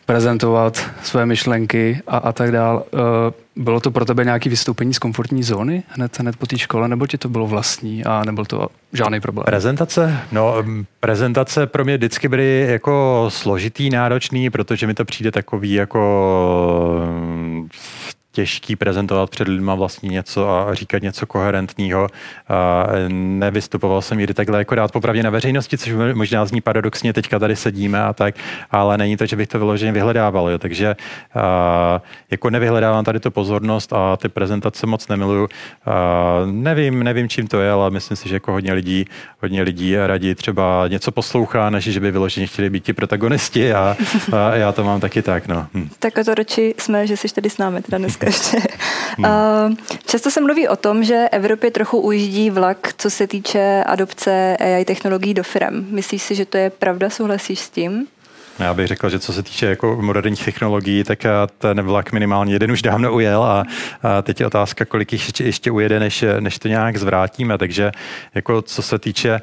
prezentovat 0.05 0.85
své 1.03 1.25
myšlenky 1.25 2.01
a, 2.07 2.17
a 2.17 2.31
tak 2.31 2.51
dál. 2.51 2.83
Uh, 2.91 2.99
bylo 3.63 3.79
to 3.79 3.91
pro 3.91 4.05
tebe 4.05 4.23
nějaké 4.25 4.49
vystoupení 4.49 4.93
z 4.93 4.99
komfortní 4.99 5.43
zóny 5.43 5.83
hned, 5.87 6.19
hned 6.19 6.35
po 6.35 6.45
té 6.45 6.57
škole, 6.57 6.87
nebo 6.87 7.07
ti 7.07 7.17
to 7.17 7.29
bylo 7.29 7.47
vlastní 7.47 8.03
a 8.03 8.23
nebyl 8.25 8.45
to 8.45 8.67
žádný 8.93 9.19
problém? 9.19 9.45
Prezentace? 9.45 10.17
No, 10.31 10.55
prezentace 10.99 11.67
pro 11.67 11.85
mě 11.85 11.97
vždycky 11.97 12.27
byly 12.27 12.65
jako 12.69 13.25
složitý, 13.29 13.89
náročný, 13.89 14.49
protože 14.49 14.87
mi 14.87 14.93
to 14.93 15.05
přijde 15.05 15.31
takový 15.31 15.73
jako 15.73 15.99
těžký 18.39 18.75
prezentovat 18.75 19.29
před 19.29 19.47
lidma 19.47 19.75
vlastně 19.75 20.09
něco 20.09 20.49
a 20.49 20.73
říkat 20.73 21.01
něco 21.01 21.25
koherentního. 21.25 22.07
Nevystupoval 23.07 24.01
jsem 24.01 24.17
někdy 24.17 24.33
takhle 24.33 24.57
jako 24.57 24.75
rád 24.75 24.91
popravdě 24.91 25.23
na 25.23 25.29
veřejnosti, 25.29 25.77
což 25.77 25.93
možná 26.13 26.45
zní 26.45 26.61
paradoxně, 26.61 27.13
teďka 27.13 27.39
tady 27.39 27.55
sedíme 27.55 28.03
a 28.03 28.13
tak, 28.13 28.35
ale 28.71 28.97
není 28.97 29.17
to, 29.17 29.25
že 29.25 29.35
bych 29.35 29.47
to 29.47 29.59
vyloženě 29.59 29.91
vyhledával. 29.91 30.49
Jo. 30.49 30.57
Takže 30.57 30.95
jako 32.31 32.49
nevyhledávám 32.49 33.05
tady 33.05 33.19
tu 33.19 33.31
pozornost 33.31 33.93
a 33.93 34.17
ty 34.17 34.29
prezentace 34.29 34.87
moc 34.87 35.07
nemiluju. 35.07 35.47
Nevím, 36.45 37.03
nevím, 37.03 37.29
čím 37.29 37.47
to 37.47 37.59
je, 37.59 37.71
ale 37.71 37.91
myslím 37.91 38.17
si, 38.17 38.29
že 38.29 38.35
jako 38.35 38.51
hodně 38.51 38.73
lidí, 38.73 39.05
hodně 39.41 39.61
lidí 39.61 39.97
radí 39.97 40.35
třeba 40.35 40.87
něco 40.87 41.11
poslouchá, 41.11 41.69
než 41.69 41.83
že 41.83 41.99
by 41.99 42.11
vyloženě 42.11 42.47
chtěli 42.47 42.69
být 42.69 42.83
ti 42.83 42.93
protagonisti 42.93 43.73
a, 43.73 43.97
a 44.31 44.55
já 44.55 44.71
to 44.71 44.83
mám 44.83 44.99
taky 44.99 45.21
tak. 45.21 45.47
No. 45.47 45.67
Hm. 45.73 45.89
Tak 45.99 46.17
o 46.17 46.23
to 46.23 46.35
radši 46.35 46.75
jsme, 46.77 47.07
že 47.07 47.17
jsi 47.17 47.27
tady 47.35 47.49
s 47.49 47.57
námi 47.57 47.81
teda 47.81 47.97
dneska 47.97 48.28
ještě. 48.29 48.61
Hmm. 49.17 49.77
Často 50.05 50.31
se 50.31 50.41
mluví 50.41 50.67
o 50.67 50.75
tom, 50.75 51.03
že 51.03 51.29
Evropě 51.31 51.71
trochu 51.71 51.99
ujíždí 51.99 52.49
vlak, 52.49 52.93
co 52.97 53.09
se 53.09 53.27
týče 53.27 53.83
adopce 53.85 54.57
AI 54.59 54.85
technologií 54.85 55.33
do 55.33 55.43
firm. 55.43 55.85
Myslíš 55.89 56.21
si, 56.21 56.35
že 56.35 56.45
to 56.45 56.57
je 56.57 56.69
pravda? 56.69 57.09
Souhlasíš 57.09 57.59
s 57.59 57.69
tím? 57.69 58.07
Já 58.59 58.73
bych 58.73 58.87
řekl, 58.87 59.09
že 59.09 59.19
co 59.19 59.33
se 59.33 59.43
týče 59.43 59.65
jako 59.65 59.97
moderních 60.01 60.45
technologií, 60.45 61.03
tak 61.03 61.25
ten 61.57 61.81
vlak 61.81 62.11
minimálně 62.11 62.53
jeden 62.53 62.71
už 62.71 62.81
dávno 62.81 63.13
ujel 63.13 63.43
a, 63.43 63.63
a 64.03 64.21
teď 64.21 64.39
je 64.39 64.47
otázka, 64.47 64.85
kolik 64.85 65.13
jich 65.13 65.23
ještě, 65.25 65.43
ještě 65.43 65.71
ujede, 65.71 65.99
než, 65.99 66.25
než 66.39 66.59
to 66.59 66.67
nějak 66.67 66.97
zvrátíme. 66.97 67.57
Takže 67.57 67.91
jako 68.35 68.61
co 68.61 68.81
se 68.81 68.99
týče 68.99 69.41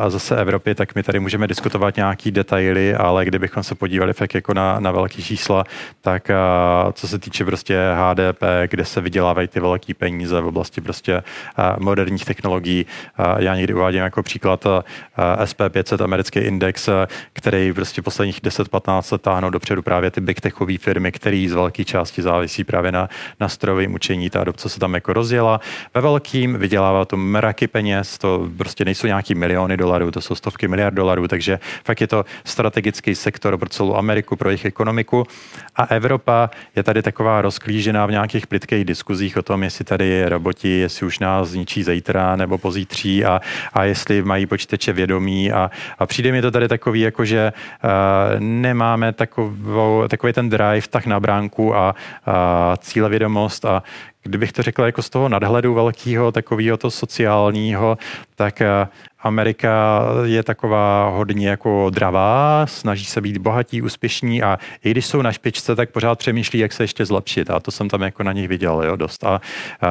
a 0.00 0.10
zase 0.10 0.36
Evropy, 0.36 0.74
tak 0.74 0.94
my 0.94 1.02
tady 1.02 1.20
můžeme 1.20 1.46
diskutovat 1.46 1.96
nějaký 1.96 2.30
detaily, 2.30 2.94
ale 2.94 3.24
kdybychom 3.24 3.62
se 3.62 3.74
podívali 3.74 4.12
fakt 4.12 4.34
jako 4.34 4.54
na, 4.54 4.80
na 4.80 4.90
velký 4.90 5.22
čísla, 5.22 5.64
tak 6.00 6.30
a, 6.30 6.92
co 6.92 7.08
se 7.08 7.18
týče 7.18 7.44
prostě 7.44 7.78
HDP, 7.94 8.42
kde 8.66 8.84
se 8.84 9.00
vydělávají 9.00 9.48
ty 9.48 9.60
velké 9.60 9.94
peníze 9.94 10.40
v 10.40 10.46
oblasti 10.46 10.80
prostě 10.80 11.22
moderních 11.78 12.24
technologií. 12.24 12.86
Já 13.38 13.56
někdy 13.56 13.74
uvádím 13.74 14.00
jako 14.00 14.22
příklad 14.22 14.64
SP500 15.44 16.04
americký 16.04 16.38
index, 16.38 16.88
který 17.32 17.72
prostě 17.72 18.02
posledních 18.02 18.40
10-15 18.50 19.12
let 19.12 19.22
táhnout 19.22 19.52
dopředu 19.52 19.82
právě 19.82 20.10
ty 20.10 20.20
big 20.20 20.40
techové 20.40 20.78
firmy, 20.78 21.12
které 21.12 21.46
z 21.48 21.52
velké 21.52 21.84
části 21.84 22.22
závisí 22.22 22.64
právě 22.64 22.92
na, 22.92 23.08
na 23.40 23.48
strojovém 23.48 23.94
učení. 23.94 24.30
Ta 24.30 24.40
adopce 24.40 24.68
se 24.68 24.80
tam 24.80 24.94
jako 24.94 25.12
rozjela. 25.12 25.60
Ve 25.94 26.00
velkým 26.00 26.58
vydělává 26.58 27.04
to 27.04 27.16
mraky 27.16 27.66
peněz, 27.66 28.18
to 28.18 28.48
prostě 28.56 28.84
nejsou 28.84 29.06
nějaký 29.06 29.34
miliony 29.34 29.76
dolarů, 29.76 30.10
to 30.10 30.20
jsou 30.20 30.34
stovky 30.34 30.68
miliard 30.68 30.94
dolarů, 30.94 31.28
takže 31.28 31.60
fakt 31.84 32.00
je 32.00 32.06
to 32.06 32.24
strategický 32.44 33.14
sektor 33.14 33.58
pro 33.58 33.68
celou 33.68 33.96
Ameriku, 33.96 34.36
pro 34.36 34.48
jejich 34.48 34.64
ekonomiku. 34.64 35.26
A 35.76 35.84
Evropa 35.84 36.50
je 36.76 36.82
tady 36.82 37.02
taková 37.02 37.42
rozklížená 37.42 38.06
v 38.06 38.10
nějakých 38.10 38.46
plitkých 38.46 38.84
diskuzích 38.84 39.36
o 39.36 39.42
tom, 39.42 39.62
jestli 39.62 39.84
tady 39.84 40.06
je 40.06 40.28
roboti, 40.28 40.68
jestli 40.68 41.06
už 41.06 41.18
nás 41.18 41.48
zničí 41.48 41.82
zítra 41.82 42.36
nebo 42.36 42.58
pozítří 42.58 43.24
a, 43.24 43.40
a 43.72 43.84
jestli 43.84 44.22
mají 44.22 44.46
počítače 44.46 44.92
vědomí. 44.92 45.52
A, 45.52 45.70
a 45.98 46.06
přijde 46.06 46.32
mi 46.32 46.42
to 46.42 46.50
tady 46.50 46.68
takový, 46.68 47.00
jako 47.00 47.24
že 47.24 47.52
uh, 47.84 48.39
nemáme 48.40 49.12
takovou, 49.12 50.08
takový 50.08 50.32
ten 50.32 50.48
drive, 50.48 50.88
tak 50.90 51.06
na 51.06 51.20
bránku 51.20 51.76
a, 51.76 51.94
a 52.26 52.76
cílevědomost 52.76 53.64
a 53.64 53.82
kdybych 54.22 54.52
to 54.52 54.62
řekl 54.62 54.82
jako 54.82 55.02
z 55.02 55.10
toho 55.10 55.28
nadhledu 55.28 55.74
velkého, 55.74 56.32
takového 56.32 56.76
to 56.76 56.90
sociálního, 56.90 57.98
tak 58.36 58.60
eh, 58.60 58.88
Amerika 59.22 60.02
je 60.24 60.42
taková 60.42 61.08
hodně 61.08 61.48
jako 61.48 61.90
dravá, 61.90 62.66
snaží 62.66 63.04
se 63.04 63.20
být 63.20 63.38
bohatí, 63.38 63.82
úspěšní 63.82 64.42
a 64.42 64.58
i 64.84 64.90
když 64.90 65.06
jsou 65.06 65.22
na 65.22 65.32
špičce, 65.32 65.76
tak 65.76 65.90
pořád 65.90 66.18
přemýšlí, 66.18 66.58
jak 66.58 66.72
se 66.72 66.82
ještě 66.82 67.06
zlepšit 67.06 67.50
a 67.50 67.60
to 67.60 67.70
jsem 67.70 67.88
tam 67.88 68.02
jako 68.02 68.22
na 68.22 68.32
nich 68.32 68.48
viděl 68.48 68.82
jo, 68.84 68.96
dost. 68.96 69.24
A, 69.24 69.40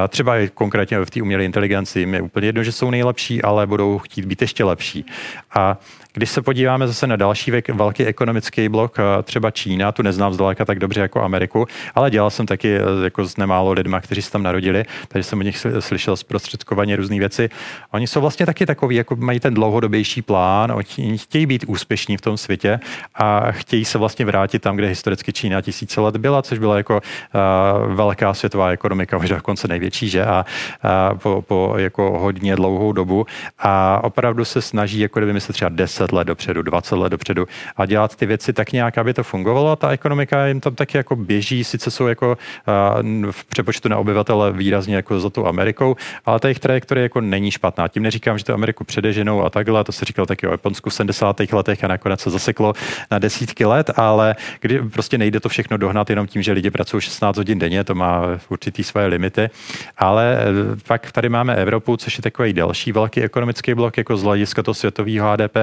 třeba 0.07 0.33
konkrétně 0.53 0.99
v 1.05 1.09
té 1.09 1.21
umělé 1.21 1.45
inteligenci 1.45 1.99
jim 1.99 2.13
je 2.13 2.21
úplně 2.21 2.47
jedno, 2.47 2.63
že 2.63 2.71
jsou 2.71 2.89
nejlepší, 2.91 3.41
ale 3.41 3.67
budou 3.67 3.97
chtít 3.97 4.25
být 4.25 4.41
ještě 4.41 4.63
lepší. 4.63 5.05
A 5.55 5.77
když 6.13 6.29
se 6.29 6.41
podíváme 6.41 6.87
zase 6.87 7.07
na 7.07 7.15
další 7.15 7.51
velký 7.73 8.05
ekonomický 8.05 8.69
blok, 8.69 8.97
eh, 8.99 9.23
třeba 9.23 9.51
Čína, 9.51 9.91
tu 9.91 10.01
neznám 10.01 10.33
zdaleka 10.33 10.65
tak 10.65 10.79
dobře 10.79 11.01
jako 11.01 11.21
Ameriku, 11.21 11.67
ale 11.95 12.11
dělal 12.11 12.29
jsem 12.29 12.45
taky 12.45 12.75
eh, 12.75 12.81
jako 13.03 13.25
s 13.25 13.37
nemálo 13.37 13.71
lidma, 13.71 13.99
kteří 13.99 14.18
se 14.21 14.31
tam 14.31 14.43
narodili, 14.43 14.85
takže 15.07 15.23
jsem 15.23 15.39
o 15.39 15.43
nich 15.43 15.65
slyšel 15.79 16.17
zprostředkovaně 16.17 16.95
různé 16.95 17.19
věci. 17.19 17.49
Oni 17.91 18.07
jsou 18.07 18.21
vlastně 18.21 18.45
taky 18.45 18.65
takový, 18.65 18.95
jako 18.95 19.15
mají 19.15 19.39
ten 19.39 19.53
dlouhodobější 19.53 20.21
plán, 20.21 20.71
oni 20.71 21.17
chtějí 21.17 21.45
být 21.45 21.65
úspěšní 21.67 22.17
v 22.17 22.21
tom 22.21 22.37
světě 22.37 22.79
a 23.15 23.51
chtějí 23.51 23.85
se 23.85 23.97
vlastně 23.97 24.25
vrátit 24.25 24.59
tam, 24.59 24.75
kde 24.75 24.87
historicky 24.87 25.33
Čína 25.33 25.61
tisíce 25.61 26.01
let 26.01 26.17
byla, 26.17 26.41
což 26.41 26.59
byla 26.59 26.77
jako 26.77 27.01
uh, 27.01 27.93
velká 27.93 28.33
světová 28.33 28.69
ekonomika, 28.69 29.17
možná 29.17 29.35
dokonce 29.35 29.67
největší, 29.67 30.09
že 30.09 30.25
a 30.25 30.45
uh, 31.11 31.17
po, 31.17 31.41
po 31.41 31.73
jako 31.77 32.19
hodně 32.19 32.55
dlouhou 32.55 32.91
dobu 32.91 33.25
a 33.59 33.99
opravdu 34.03 34.45
se 34.45 34.61
snaží, 34.61 34.99
jako 34.99 35.19
kdyby 35.19 35.41
se 35.41 35.53
třeba 35.53 35.69
10 35.69 36.11
let 36.11 36.27
dopředu, 36.27 36.61
20 36.61 36.95
let 36.95 37.09
dopředu 37.09 37.45
a 37.77 37.85
dělat 37.85 38.15
ty 38.15 38.25
věci 38.25 38.53
tak 38.53 38.71
nějak, 38.71 38.97
aby 38.97 39.13
to 39.13 39.23
fungovalo. 39.23 39.75
Ta 39.75 39.89
ekonomika 39.89 40.45
jim 40.45 40.59
tam 40.59 40.75
taky 40.75 40.97
jako 40.97 41.15
běží, 41.15 41.63
sice 41.63 41.91
jsou 41.91 42.07
jako 42.07 42.37
uh, 42.67 43.31
v 43.31 43.45
přepočtu 43.45 43.89
na 43.89 43.97
výrazně 44.51 44.95
jako 44.95 45.19
za 45.19 45.29
tu 45.29 45.47
Amerikou, 45.47 45.95
ale 46.25 46.39
ta 46.39 46.47
jejich 46.47 46.59
trajektorie 46.59 47.03
jako 47.03 47.21
není 47.21 47.51
špatná. 47.51 47.87
Tím 47.87 48.03
neříkám, 48.03 48.37
že 48.37 48.43
to 48.43 48.53
Ameriku 48.53 48.83
předeženou 48.83 49.43
a 49.45 49.49
takhle, 49.49 49.83
to 49.83 49.91
se 49.91 50.05
říkal 50.05 50.25
taky 50.25 50.47
o 50.47 50.51
Japonsku 50.51 50.89
v 50.89 50.93
70. 50.93 51.39
letech 51.51 51.83
a 51.83 51.87
nakonec 51.87 52.19
se 52.19 52.29
zaseklo 52.29 52.73
na 53.11 53.19
desítky 53.19 53.65
let, 53.65 53.91
ale 53.95 54.35
kdy 54.61 54.81
prostě 54.81 55.17
nejde 55.17 55.39
to 55.39 55.49
všechno 55.49 55.77
dohnat 55.77 56.09
jenom 56.09 56.27
tím, 56.27 56.41
že 56.41 56.51
lidi 56.51 56.71
pracují 56.71 57.01
16 57.01 57.37
hodin 57.37 57.59
denně, 57.59 57.83
to 57.83 57.95
má 57.95 58.21
určitý 58.49 58.83
své 58.83 59.05
limity, 59.05 59.49
ale 59.97 60.37
eh, 60.39 60.45
pak 60.87 61.11
tady 61.11 61.29
máme 61.29 61.55
Evropu, 61.55 61.97
což 61.97 62.17
je 62.17 62.21
takový 62.21 62.53
další 62.53 62.91
velký 62.91 63.21
ekonomický 63.21 63.73
blok, 63.73 63.97
jako 63.97 64.17
z 64.17 64.23
hlediska 64.23 64.63
toho 64.63 64.75
světového 64.75 65.31
HDP 65.31 65.57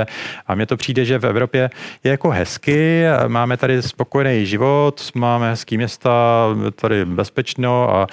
a 0.47 0.55
mně 0.55 0.67
to 0.67 0.77
přijde, 0.77 1.05
že 1.05 1.19
v 1.19 1.27
Evropě 1.27 1.71
je 2.05 2.11
jako 2.11 2.31
hezky, 2.31 3.05
máme 3.29 3.57
tady 3.57 3.83
spokojený 3.83 4.47
život, 4.47 5.11
máme 5.15 5.51
hezký 5.51 5.77
města, 5.77 6.47
tady 6.75 7.05
bezpečno 7.05 7.97
a 7.97 8.07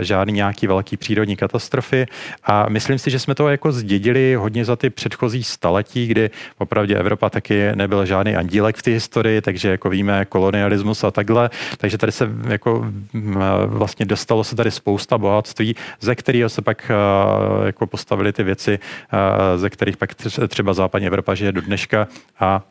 žádný 0.00 0.32
nějaký 0.32 0.66
velký 0.66 0.96
přírodní 0.96 1.36
katastrofy. 1.36 2.06
A 2.44 2.68
myslím 2.68 2.98
si, 2.98 3.10
že 3.10 3.18
jsme 3.18 3.34
to 3.34 3.48
jako 3.48 3.72
zdědili 3.72 4.34
hodně 4.34 4.64
za 4.64 4.76
ty 4.76 4.90
předchozí 4.90 5.44
staletí, 5.44 6.06
kdy 6.06 6.30
opravdu 6.58 6.94
Evropa 6.94 7.30
taky 7.30 7.70
nebyl 7.74 8.06
žádný 8.06 8.36
andílek 8.36 8.76
v 8.76 8.82
té 8.82 8.90
historii, 8.90 9.40
takže 9.40 9.70
jako 9.70 9.90
víme 9.90 10.24
kolonialismus 10.24 11.04
a 11.04 11.10
takhle, 11.10 11.50
takže 11.76 11.98
tady 11.98 12.12
se 12.12 12.28
jako 12.48 12.86
vlastně 13.66 14.06
dostalo 14.06 14.44
se 14.44 14.56
tady 14.56 14.70
spousta 14.70 15.18
bohatství, 15.18 15.76
ze 16.00 16.14
kterého 16.14 16.48
se 16.48 16.62
pak 16.62 16.90
jako 17.66 17.86
postavili 17.86 18.32
ty 18.32 18.42
věci, 18.42 18.78
ze 19.56 19.70
kterých 19.70 19.96
pak 19.96 20.14
třeba 20.48 20.74
západní 20.74 21.06
Evropa 21.06 21.34
žije 21.34 21.52
do 21.52 21.60
dneška. 21.60 22.08
A 22.40 22.62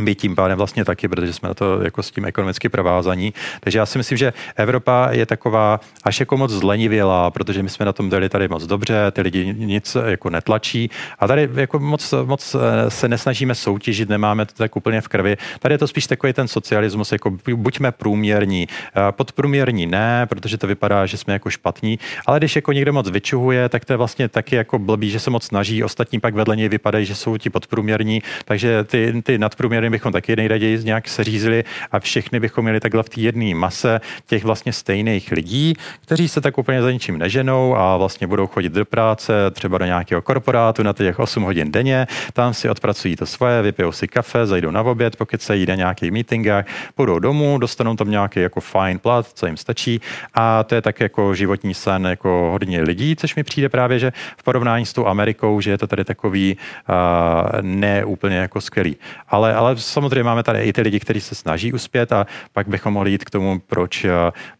my 0.00 0.14
tím 0.14 0.34
pádem 0.34 0.58
vlastně 0.58 0.84
taky, 0.84 1.08
protože 1.08 1.32
jsme 1.32 1.48
na 1.48 1.54
to 1.54 1.82
jako 1.82 2.02
s 2.02 2.10
tím 2.10 2.24
ekonomicky 2.24 2.68
provázaní. 2.68 3.34
Takže 3.60 3.78
já 3.78 3.86
si 3.86 3.98
myslím, 3.98 4.18
že 4.18 4.32
Evropa 4.56 5.08
je 5.10 5.26
taková 5.26 5.80
až 6.04 6.20
jako 6.20 6.36
moc 6.36 6.50
zlenivělá, 6.50 7.30
protože 7.30 7.62
my 7.62 7.68
jsme 7.68 7.86
na 7.86 7.92
tom 7.92 8.10
dali 8.10 8.28
tady 8.28 8.48
moc 8.48 8.66
dobře, 8.66 9.10
ty 9.10 9.20
lidi 9.20 9.54
nic 9.58 9.96
jako 10.06 10.30
netlačí 10.30 10.90
a 11.18 11.26
tady 11.26 11.48
jako 11.54 11.78
moc, 11.78 12.14
moc 12.24 12.54
eh, 12.54 12.90
se 12.90 13.08
nesnažíme 13.08 13.54
soutěžit, 13.54 14.08
nemáme 14.08 14.46
to 14.46 14.52
tak 14.54 14.76
úplně 14.76 15.00
v 15.00 15.08
krvi. 15.08 15.36
Tady 15.58 15.74
je 15.74 15.78
to 15.78 15.88
spíš 15.88 16.06
takový 16.06 16.32
ten 16.32 16.48
socialismus, 16.48 17.12
jako 17.12 17.36
buďme 17.54 17.92
průměrní. 17.92 18.68
Podprůměrní 19.10 19.86
ne, 19.86 20.26
protože 20.26 20.58
to 20.58 20.66
vypadá, 20.66 21.06
že 21.06 21.16
jsme 21.16 21.32
jako 21.32 21.50
špatní, 21.50 21.98
ale 22.26 22.38
když 22.38 22.56
jako 22.56 22.72
někdo 22.72 22.92
moc 22.92 23.10
vyčuhuje, 23.10 23.68
tak 23.68 23.84
to 23.84 23.92
je 23.92 23.96
vlastně 23.96 24.28
taky 24.28 24.56
jako 24.56 24.78
blbý, 24.78 25.10
že 25.10 25.20
se 25.20 25.30
moc 25.30 25.44
snaží, 25.44 25.84
ostatní 25.84 26.20
pak 26.20 26.34
vedle 26.34 26.56
něj 26.56 26.68
vypadají, 26.68 27.06
že 27.06 27.14
jsou 27.14 27.36
ti 27.36 27.50
podprůměrní, 27.50 28.22
takže 28.44 28.84
ty, 28.84 29.22
ty 29.22 29.38
nadprůměrní 29.38 29.85
potraviny 29.86 29.90
bychom 29.90 30.12
taky 30.12 30.36
nejraději 30.36 30.84
nějak 30.84 31.08
seřízli 31.08 31.64
a 31.92 32.00
všechny 32.00 32.40
bychom 32.40 32.64
měli 32.64 32.80
takhle 32.80 33.02
v 33.02 33.08
té 33.08 33.20
jedné 33.20 33.54
mase 33.54 34.00
těch 34.26 34.44
vlastně 34.44 34.72
stejných 34.72 35.32
lidí, 35.32 35.74
kteří 36.02 36.28
se 36.28 36.40
tak 36.40 36.58
úplně 36.58 36.82
za 36.82 36.90
ničím 36.90 37.18
neženou 37.18 37.76
a 37.76 37.96
vlastně 37.96 38.26
budou 38.26 38.46
chodit 38.46 38.72
do 38.72 38.84
práce, 38.84 39.32
třeba 39.52 39.78
do 39.78 39.84
nějakého 39.84 40.22
korporátu 40.22 40.82
na 40.82 40.92
těch 40.92 41.18
8 41.18 41.42
hodin 41.42 41.72
denně, 41.72 42.06
tam 42.32 42.54
si 42.54 42.68
odpracují 42.68 43.16
to 43.16 43.26
svoje, 43.26 43.62
vypijou 43.62 43.92
si 43.92 44.08
kafe, 44.08 44.46
zajdou 44.46 44.70
na 44.70 44.82
oběd, 44.82 45.16
pokud 45.16 45.42
se 45.42 45.56
jde 45.56 45.76
nějaký 45.76 46.10
meetingách, 46.10 46.66
půjdou 46.94 47.18
domů, 47.18 47.58
dostanou 47.58 47.96
tam 47.96 48.10
nějaký 48.10 48.40
jako 48.40 48.60
fajn 48.60 48.98
plat, 48.98 49.26
co 49.34 49.46
jim 49.46 49.56
stačí 49.56 50.00
a 50.34 50.64
to 50.64 50.74
je 50.74 50.82
tak 50.82 51.00
jako 51.00 51.34
životní 51.34 51.74
sen 51.74 52.06
jako 52.06 52.48
hodně 52.52 52.82
lidí, 52.82 53.16
což 53.16 53.36
mi 53.36 53.44
přijde 53.44 53.68
právě, 53.68 53.98
že 53.98 54.12
v 54.36 54.42
porovnání 54.42 54.86
s 54.86 54.92
tou 54.92 55.06
Amerikou, 55.06 55.60
že 55.60 55.70
je 55.70 55.78
to 55.78 55.86
tady 55.86 56.04
takový 56.04 56.56
uh, 56.56 57.62
ne 57.62 58.04
úplně 58.04 58.36
jako 58.36 58.60
skvělý. 58.60 58.96
Ale, 59.28 59.54
ale 59.54 59.75
samozřejmě 59.76 60.22
máme 60.22 60.42
tady 60.42 60.62
i 60.62 60.72
ty 60.72 60.82
lidi, 60.82 61.00
kteří 61.00 61.20
se 61.20 61.34
snaží 61.34 61.72
uspět 61.72 62.12
a 62.12 62.26
pak 62.52 62.68
bychom 62.68 62.92
mohli 62.92 63.10
jít 63.10 63.24
k 63.24 63.30
tomu, 63.30 63.60
proč, 63.66 64.06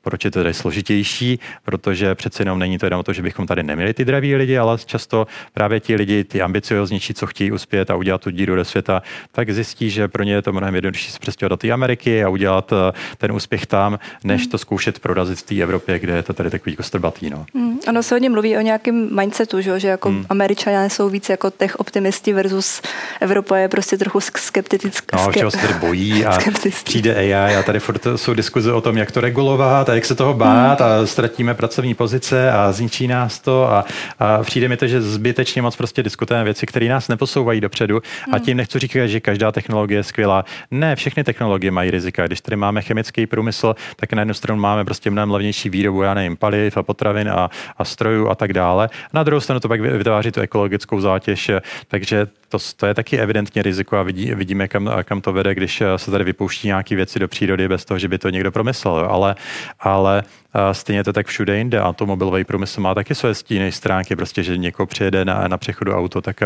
proč 0.03 0.25
je 0.25 0.31
to 0.31 0.39
tady 0.39 0.55
složitější, 0.55 1.41
protože 1.63 2.15
přece 2.15 2.43
jenom 2.43 2.59
není 2.59 2.79
to 2.79 2.87
jenom 2.87 3.03
to, 3.03 3.13
že 3.13 3.23
bychom 3.23 3.47
tady 3.47 3.63
neměli 3.63 3.95
ty 3.95 4.05
draví 4.05 4.35
lidi, 4.35 4.59
ale 4.59 4.79
často 4.87 5.27
právě 5.53 5.81
ti 5.81 5.95
lidi, 5.95 6.25
ty 6.25 6.43
ambicioznější, 6.43 7.15
co 7.15 7.27
chtějí 7.27 7.53
uspět 7.53 7.91
a 7.91 7.97
udělat 7.97 8.21
tu 8.21 8.31
díru 8.31 8.57
do 8.57 8.65
světa, 8.65 9.03
tak 9.33 9.51
zjistí, 9.51 9.91
že 9.91 10.09
pro 10.09 10.23
ně 10.23 10.33
je 10.33 10.43
to 10.43 10.53
mnohem 10.53 10.75
jednodušší 10.75 11.13
se 11.13 11.19
přestěhovat 11.19 11.51
do 11.51 11.57
té 11.57 11.71
Ameriky 11.71 12.25
a 12.25 12.29
udělat 12.29 12.73
ten 13.19 13.33
úspěch 13.33 13.67
tam, 13.67 13.99
než 14.25 14.47
to 14.47 14.59
zkoušet 14.59 14.99
prorazit 14.99 15.39
v 15.39 15.43
té 15.43 15.63
Evropě, 15.63 15.99
kde 15.99 16.17
je 16.17 16.23
to 16.23 16.33
tady 16.33 16.51
takový 16.51 16.77
kostrbatý. 16.77 17.31
No. 17.31 17.47
Hmm. 17.55 17.79
Ano, 17.87 18.03
se 18.03 18.15
hodně 18.15 18.31
mluví 18.31 18.57
o 18.57 18.61
nějakém 18.61 19.17
mindsetu, 19.21 19.61
že, 19.61 19.81
že 19.81 19.89
jako 19.89 20.09
hmm. 20.09 20.27
američané 20.29 20.91
jsou 20.91 21.09
víc 21.09 21.29
jako 21.29 21.51
tech 21.51 21.77
optimisti 21.77 22.33
versus 22.33 22.83
Evropa 23.21 23.57
je 23.57 23.69
prostě 23.69 23.99
trochu 23.99 24.21
skeptická. 24.21 25.06
No, 25.13 25.33
čeho 25.33 25.51
se 25.51 25.59
tady 25.59 25.75
bojí 25.75 26.25
a 26.25 26.39
přijde 26.85 27.15
AI 27.15 27.57
a 27.57 27.63
tady 27.63 27.81
furt 27.81 28.07
jsou 28.17 28.35
diskuze 28.35 28.73
o 28.73 28.81
tom, 28.81 28.97
jak 28.97 29.13
to 29.13 29.21
regulovat 29.21 29.89
a 29.89 29.95
jak 29.95 30.05
se 30.05 30.15
toho 30.15 30.35
bát 30.35 30.81
hmm. 30.81 30.91
a 30.91 31.07
ztratíme 31.07 31.55
pracovní 31.55 31.95
pozice 31.95 32.53
a 32.53 32.73
zničí 32.73 33.07
nás 33.07 33.39
to 33.39 33.73
a, 33.73 33.85
a 34.19 34.43
přijde 34.43 34.69
mi 34.69 34.77
to, 34.77 34.87
že 34.87 35.03
zbytečně 35.03 35.63
moc 35.63 35.77
prostě 35.77 36.03
diskutujeme 36.03 36.45
věci, 36.45 36.67
které 36.67 36.89
nás 36.89 37.09
neposouvají 37.09 37.61
dopředu 37.61 38.03
hmm. 38.25 38.35
a 38.35 38.39
tím 38.39 38.57
nechci 38.57 38.79
říkat, 38.79 39.07
že 39.07 39.21
každá 39.21 39.53
technologie 39.53 39.99
je 39.99 40.03
skvělá. 40.03 40.45
Ne, 40.71 40.97
všechny 40.97 41.25
technologie 41.25 41.71
mají 41.71 41.91
rizika. 41.91 42.27
Když 42.27 42.41
tady 42.41 42.57
máme 42.57 42.83
chemický 42.83 43.27
průmysl, 43.27 43.75
tak 43.97 44.13
na 44.13 44.21
jednu 44.21 44.35
stranu 44.35 44.61
máme 44.61 44.85
prostě 44.85 45.11
mnohem 45.11 45.31
levnější 45.31 45.69
výrobu, 45.69 46.03
já 46.03 46.15
nevím, 46.15 46.37
paliv 46.37 46.77
a 46.77 46.83
potravin 46.83 47.29
a, 47.29 47.51
a 47.77 47.85
strojů 47.85 48.29
a 48.29 48.35
tak 48.35 48.53
dále. 48.53 48.89
Na 49.13 49.23
druhou 49.23 49.41
stranu 49.41 49.61
to 49.61 49.69
pak 49.69 49.81
vytváří 49.81 50.33
tu 50.33 50.41
ekologickou 50.41 51.01
zátěž, 51.01 51.51
takže 51.89 52.27
to, 52.49 52.59
to 52.77 52.87
je 52.87 52.95
taky 52.95 53.19
evidentně 53.19 53.63
riziko 53.63 53.97
a 53.97 54.03
vidí, 54.03 54.35
vidíme, 54.35 54.69
kam, 54.69 54.89
kam 55.05 55.21
to 55.21 55.33
vede, 55.33 55.55
když 55.55 55.83
se 55.97 56.11
tady 56.11 56.25
vypouští 56.25 56.69
nějaké 56.69 56.97
věci 56.97 57.19
do 57.19 57.29
přírody 57.29 57.69
bez 57.69 57.85
toho, 57.85 57.99
že 57.99 58.09
by 58.09 58.19
to 58.19 58.31
někdo 58.31 58.53
promyslel. 58.53 58.95
Ale, 59.11 59.35
ale 59.81 60.23
Stejně 60.73 61.05
to 61.05 61.13
tak 61.13 61.27
všude 61.27 61.59
jinde. 61.59 61.83
Automobilový 61.83 62.45
průmysl 62.45 62.81
má 62.81 62.95
taky 62.95 63.15
své 63.15 63.35
stíny 63.35 63.73
stránky, 63.73 64.17
prostě, 64.17 64.43
že 64.43 64.57
někoho 64.57 64.87
přijede 64.87 65.25
na, 65.25 65.49
na 65.49 65.59
přechodu 65.59 65.93
auto, 65.93 66.23
tak 66.23 66.37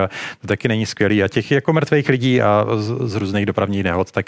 to 0.41 0.47
taky 0.47 0.69
není 0.69 0.87
skvělý. 0.87 1.23
A 1.23 1.29
těch 1.29 1.51
jako 1.51 1.73
mrtvých 1.73 2.09
lidí 2.09 2.43
a 2.43 2.67
z, 2.77 3.09
z 3.09 3.15
různých 3.15 3.47
dopravních 3.47 3.85
nehod 3.85 4.11
tak 4.11 4.27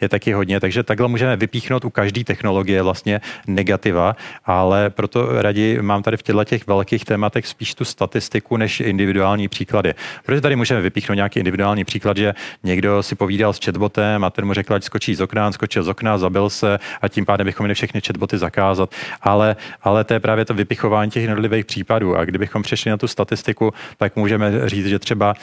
je 0.00 0.08
taky 0.08 0.32
hodně. 0.32 0.60
Takže 0.60 0.82
takhle 0.82 1.08
můžeme 1.08 1.36
vypíchnout 1.36 1.84
u 1.84 1.90
každé 1.90 2.24
technologie 2.24 2.82
vlastně 2.82 3.20
negativa, 3.46 4.16
ale 4.44 4.90
proto 4.90 5.42
raději 5.42 5.82
mám 5.82 6.02
tady 6.02 6.16
v 6.16 6.22
těchto 6.22 6.44
těch 6.44 6.66
velkých 6.66 7.04
tématech 7.04 7.46
spíš 7.46 7.74
tu 7.74 7.84
statistiku 7.84 8.56
než 8.56 8.80
individuální 8.80 9.48
příklady. 9.48 9.94
Protože 10.26 10.40
tady 10.40 10.56
můžeme 10.56 10.80
vypíchnout 10.80 11.16
nějaký 11.16 11.38
individuální 11.38 11.84
příklad, 11.84 12.16
že 12.16 12.34
někdo 12.62 13.02
si 13.02 13.14
povídal 13.14 13.52
s 13.52 13.64
chatbotem 13.64 14.24
a 14.24 14.30
ten 14.30 14.44
mu 14.44 14.52
řekl, 14.52 14.74
ať 14.74 14.84
skočí 14.84 15.14
z 15.14 15.20
okna, 15.20 15.52
skočil 15.52 15.82
z 15.82 15.88
okna, 15.88 16.18
zabil 16.18 16.50
se 16.50 16.78
a 17.02 17.08
tím 17.08 17.24
pádem 17.24 17.44
bychom 17.44 17.64
měli 17.64 17.74
všechny 17.74 18.00
chatboty 18.00 18.38
zakázat 18.38 18.90
ale, 19.24 19.56
ale 19.82 20.04
to 20.04 20.14
je 20.14 20.20
právě 20.20 20.44
to 20.44 20.54
vypichování 20.54 21.10
těch 21.10 21.22
jednotlivých 21.22 21.64
případů. 21.64 22.16
A 22.16 22.24
kdybychom 22.24 22.62
přešli 22.62 22.90
na 22.90 22.96
tu 22.96 23.08
statistiku, 23.08 23.72
tak 23.96 24.16
můžeme 24.16 24.68
říct, 24.68 24.86
že 24.86 24.98
třeba 24.98 25.34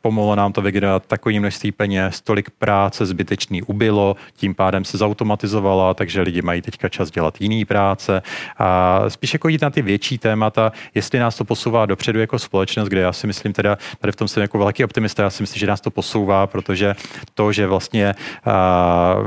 pomohlo 0.00 0.34
nám 0.34 0.52
to 0.52 0.62
vygenerovat 0.62 1.06
takový 1.06 1.40
množství 1.40 1.72
peněz, 1.72 2.20
tolik 2.20 2.50
práce 2.50 3.06
zbytečný 3.06 3.62
ubylo, 3.62 4.16
tím 4.36 4.54
pádem 4.54 4.84
se 4.84 4.98
zautomatizovala, 4.98 5.94
takže 5.94 6.20
lidi 6.20 6.42
mají 6.42 6.62
teďka 6.62 6.88
čas 6.88 7.10
dělat 7.10 7.40
jiný 7.40 7.64
práce. 7.64 8.22
A 8.58 9.00
spíš 9.08 9.32
jako 9.32 9.48
jít 9.48 9.62
na 9.62 9.70
ty 9.70 9.82
větší 9.82 10.18
témata, 10.18 10.72
jestli 10.94 11.18
nás 11.18 11.36
to 11.36 11.44
posouvá 11.44 11.86
dopředu 11.86 12.20
jako 12.20 12.38
společnost, 12.38 12.88
kde 12.88 13.00
já 13.00 13.12
si 13.12 13.26
myslím 13.26 13.52
teda, 13.52 13.78
tady 13.98 14.12
v 14.12 14.16
tom 14.16 14.28
jsem 14.28 14.40
jako 14.40 14.58
velký 14.58 14.84
optimista, 14.84 15.22
já 15.22 15.30
si 15.30 15.42
myslím, 15.42 15.60
že 15.60 15.66
nás 15.66 15.80
to 15.80 15.90
posouvá, 15.90 16.46
protože 16.46 16.94
to, 17.34 17.52
že 17.52 17.66
vlastně 17.66 18.14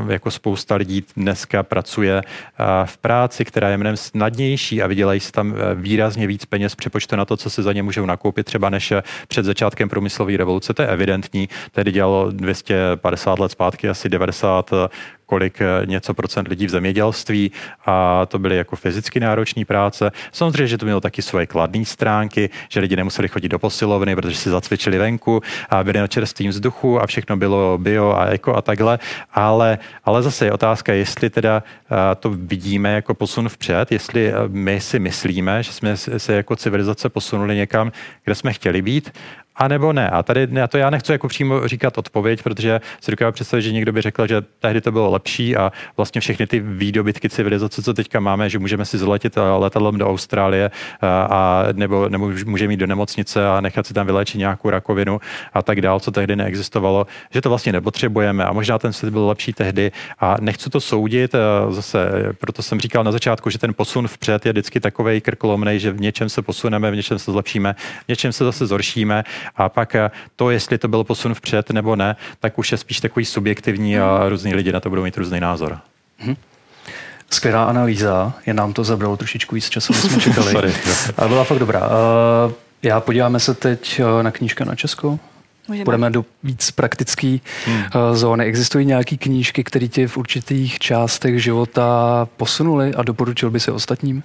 jako 0.09 0.31
spousta 0.31 0.75
lidí 0.75 1.03
dneska 1.17 1.63
pracuje 1.63 2.21
v 2.85 2.97
práci, 2.97 3.45
která 3.45 3.69
je 3.71 3.77
mnohem 3.77 3.97
snadnější 3.97 4.81
a 4.81 4.87
vydělají 4.87 5.19
si 5.19 5.31
tam 5.31 5.55
eh, 5.55 5.75
výrazně 5.75 6.27
víc 6.27 6.45
peněz 6.45 6.75
přepočtu 6.75 7.15
na 7.15 7.25
to, 7.25 7.37
co 7.37 7.49
se 7.49 7.63
za 7.63 7.73
ně 7.73 7.83
můžou 7.83 8.05
nakoupit 8.05 8.45
třeba 8.45 8.69
než 8.69 8.91
eh, 8.91 9.03
před 9.27 9.45
začátkem 9.45 9.89
průmyslové 9.89 10.37
revoluce. 10.37 10.73
To 10.73 10.81
je 10.81 10.87
evidentní. 10.87 11.49
Tedy 11.71 11.91
dělalo 11.91 12.31
250 12.31 13.39
let 13.39 13.51
zpátky 13.51 13.89
asi 13.89 14.09
90 14.09 14.73
kolik 15.31 15.61
eh, 15.61 15.85
něco 15.85 16.13
procent 16.13 16.47
lidí 16.47 16.67
v 16.67 16.69
zemědělství 16.69 17.51
a 17.85 18.25
to 18.25 18.39
byly 18.39 18.57
jako 18.57 18.75
fyzicky 18.75 19.19
náročné 19.19 19.65
práce. 19.65 20.11
Samozřejmě, 20.31 20.67
že 20.67 20.77
to 20.77 20.85
mělo 20.85 21.01
taky 21.01 21.21
svoje 21.21 21.47
kladné 21.47 21.85
stránky, 21.85 22.49
že 22.69 22.79
lidi 22.79 22.95
nemuseli 22.95 23.27
chodit 23.27 23.49
do 23.49 23.59
posilovny, 23.59 24.15
protože 24.15 24.35
si 24.35 24.49
zacvičili 24.49 24.97
venku 24.97 25.41
a 25.69 25.83
byli 25.83 25.99
na 25.99 26.07
čerstvém 26.07 26.49
vzduchu 26.49 26.99
a 27.01 27.07
všechno 27.07 27.37
bylo 27.37 27.77
bio 27.77 28.11
a 28.11 28.25
eko 28.25 28.55
a 28.55 28.61
takhle, 28.61 28.99
ale, 29.31 29.79
ale 30.03 30.23
zase 30.23 30.45
je 30.45 30.51
otázka, 30.51 30.93
jestli 30.93 31.29
teda 31.29 31.63
eh, 31.63 32.15
to 32.19 32.29
vidíme 32.29 32.93
jako 32.93 33.13
posun 33.13 33.49
vpřed, 33.49 33.91
jestli 33.91 34.27
eh, 34.27 34.35
my 34.47 34.81
si 34.81 34.99
myslíme, 34.99 35.63
že 35.63 35.71
jsme 35.71 35.97
se 35.97 36.33
jako 36.33 36.55
civilizace 36.55 37.09
posunuli 37.09 37.55
někam, 37.55 37.91
kde 38.23 38.35
jsme 38.35 38.53
chtěli 38.53 38.81
být, 38.81 39.15
a 39.55 39.67
nebo 39.67 39.93
ne. 39.93 40.09
A 40.09 40.23
tady 40.23 40.47
na 40.47 40.67
to 40.67 40.77
já 40.77 40.89
nechci 40.89 41.11
jako 41.11 41.27
přímo 41.27 41.67
říkat 41.67 41.97
odpověď, 41.97 42.43
protože 42.43 42.81
si 43.01 43.11
dokážu 43.11 43.31
představit, 43.31 43.61
že 43.61 43.71
někdo 43.71 43.93
by 43.93 44.01
řekl, 44.01 44.27
že 44.27 44.41
tehdy 44.59 44.81
to 44.81 44.91
bylo 44.91 45.11
lepší 45.11 45.57
a 45.57 45.71
vlastně 45.97 46.21
všechny 46.21 46.47
ty 46.47 46.59
výdobytky 46.59 47.29
civilizace, 47.29 47.83
co 47.83 47.93
teďka 47.93 48.19
máme, 48.19 48.49
že 48.49 48.59
můžeme 48.59 48.85
si 48.85 48.97
zletět 48.97 49.35
letadlem 49.57 49.97
do 49.97 50.09
Austrálie 50.09 50.71
a 51.01 51.63
nebo, 51.73 52.09
nebo 52.09 52.31
můžeme 52.45 52.73
jít 52.73 52.77
do 52.77 52.87
nemocnice 52.87 53.47
a 53.47 53.61
nechat 53.61 53.87
si 53.87 53.93
tam 53.93 54.05
vyléčit 54.05 54.39
nějakou 54.39 54.69
rakovinu 54.69 55.19
a 55.53 55.61
tak 55.61 55.81
dál, 55.81 55.99
co 55.99 56.11
tehdy 56.11 56.35
neexistovalo, 56.35 57.07
že 57.33 57.41
to 57.41 57.49
vlastně 57.49 57.71
nepotřebujeme. 57.71 58.45
A 58.45 58.53
možná 58.53 58.79
ten 58.79 58.93
svět 58.93 59.11
byl 59.11 59.27
lepší 59.27 59.53
tehdy. 59.53 59.91
A 60.19 60.35
nechci 60.39 60.69
to 60.69 60.81
soudit, 60.81 61.35
zase 61.69 62.11
proto 62.39 62.61
jsem 62.61 62.79
říkal 62.79 63.03
na 63.03 63.11
začátku, 63.11 63.49
že 63.49 63.57
ten 63.57 63.73
posun 63.73 64.07
vpřed 64.07 64.45
je 64.45 64.51
vždycky 64.51 64.79
takový 64.79 65.21
krkolomný, 65.21 65.79
že 65.79 65.91
v 65.91 66.01
něčem 66.01 66.29
se 66.29 66.41
posuneme, 66.41 66.91
v 66.91 66.95
něčem 66.95 67.19
se 67.19 67.31
zlepšíme, 67.31 67.75
v 68.05 68.07
něčem 68.07 68.31
se 68.31 68.43
zase 68.43 68.65
zhoršíme 68.65 69.23
a 69.55 69.69
pak 69.69 69.95
eh, 69.95 70.11
to, 70.35 70.49
jestli 70.49 70.77
to 70.77 70.87
byl 70.87 71.03
posun 71.03 71.33
vpřed 71.33 71.69
nebo 71.69 71.95
ne, 71.95 72.15
tak 72.39 72.59
už 72.59 72.71
je 72.71 72.77
spíš 72.77 72.99
takový 72.99 73.25
subjektivní 73.25 73.99
a 73.99 74.29
různí 74.29 74.55
lidi 74.55 74.71
na 74.71 74.79
to 74.79 74.89
budou 74.89 75.03
mít 75.03 75.17
různý 75.17 75.39
názor. 75.39 75.79
Hmm. 76.17 76.35
Skvělá 77.29 77.63
analýza, 77.63 78.33
je 78.45 78.53
nám 78.53 78.73
to 78.73 78.83
zabralo 78.83 79.17
trošičku 79.17 79.55
víc 79.55 79.69
času, 79.69 79.93
než 79.93 80.01
jsme 80.01 80.21
čekali. 80.21 80.51
Sorry, 80.51 80.73
ale 81.17 81.27
byla 81.27 81.43
fakt 81.43 81.59
dobrá. 81.59 81.79
Uh, 81.79 82.53
já 82.83 82.99
podíváme 82.99 83.39
se 83.39 83.53
teď 83.53 84.01
eh, 84.19 84.23
na 84.23 84.31
knížka 84.31 84.65
na 84.65 84.75
Česko. 84.75 85.19
Můžeme. 85.67 85.85
Půjdeme 85.85 86.09
do 86.09 86.25
víc 86.43 86.71
praktické 86.71 87.37
hmm. 87.65 87.83
zóny. 88.13 88.45
Existují 88.45 88.85
nějaké 88.85 89.17
knížky, 89.17 89.63
které 89.63 89.87
tě 89.87 90.07
v 90.07 90.17
určitých 90.17 90.79
částech 90.79 91.43
života 91.43 92.27
posunuly 92.37 92.93
a 92.93 93.03
doporučil 93.03 93.49
by 93.49 93.59
se 93.59 93.71
ostatním? 93.71 94.23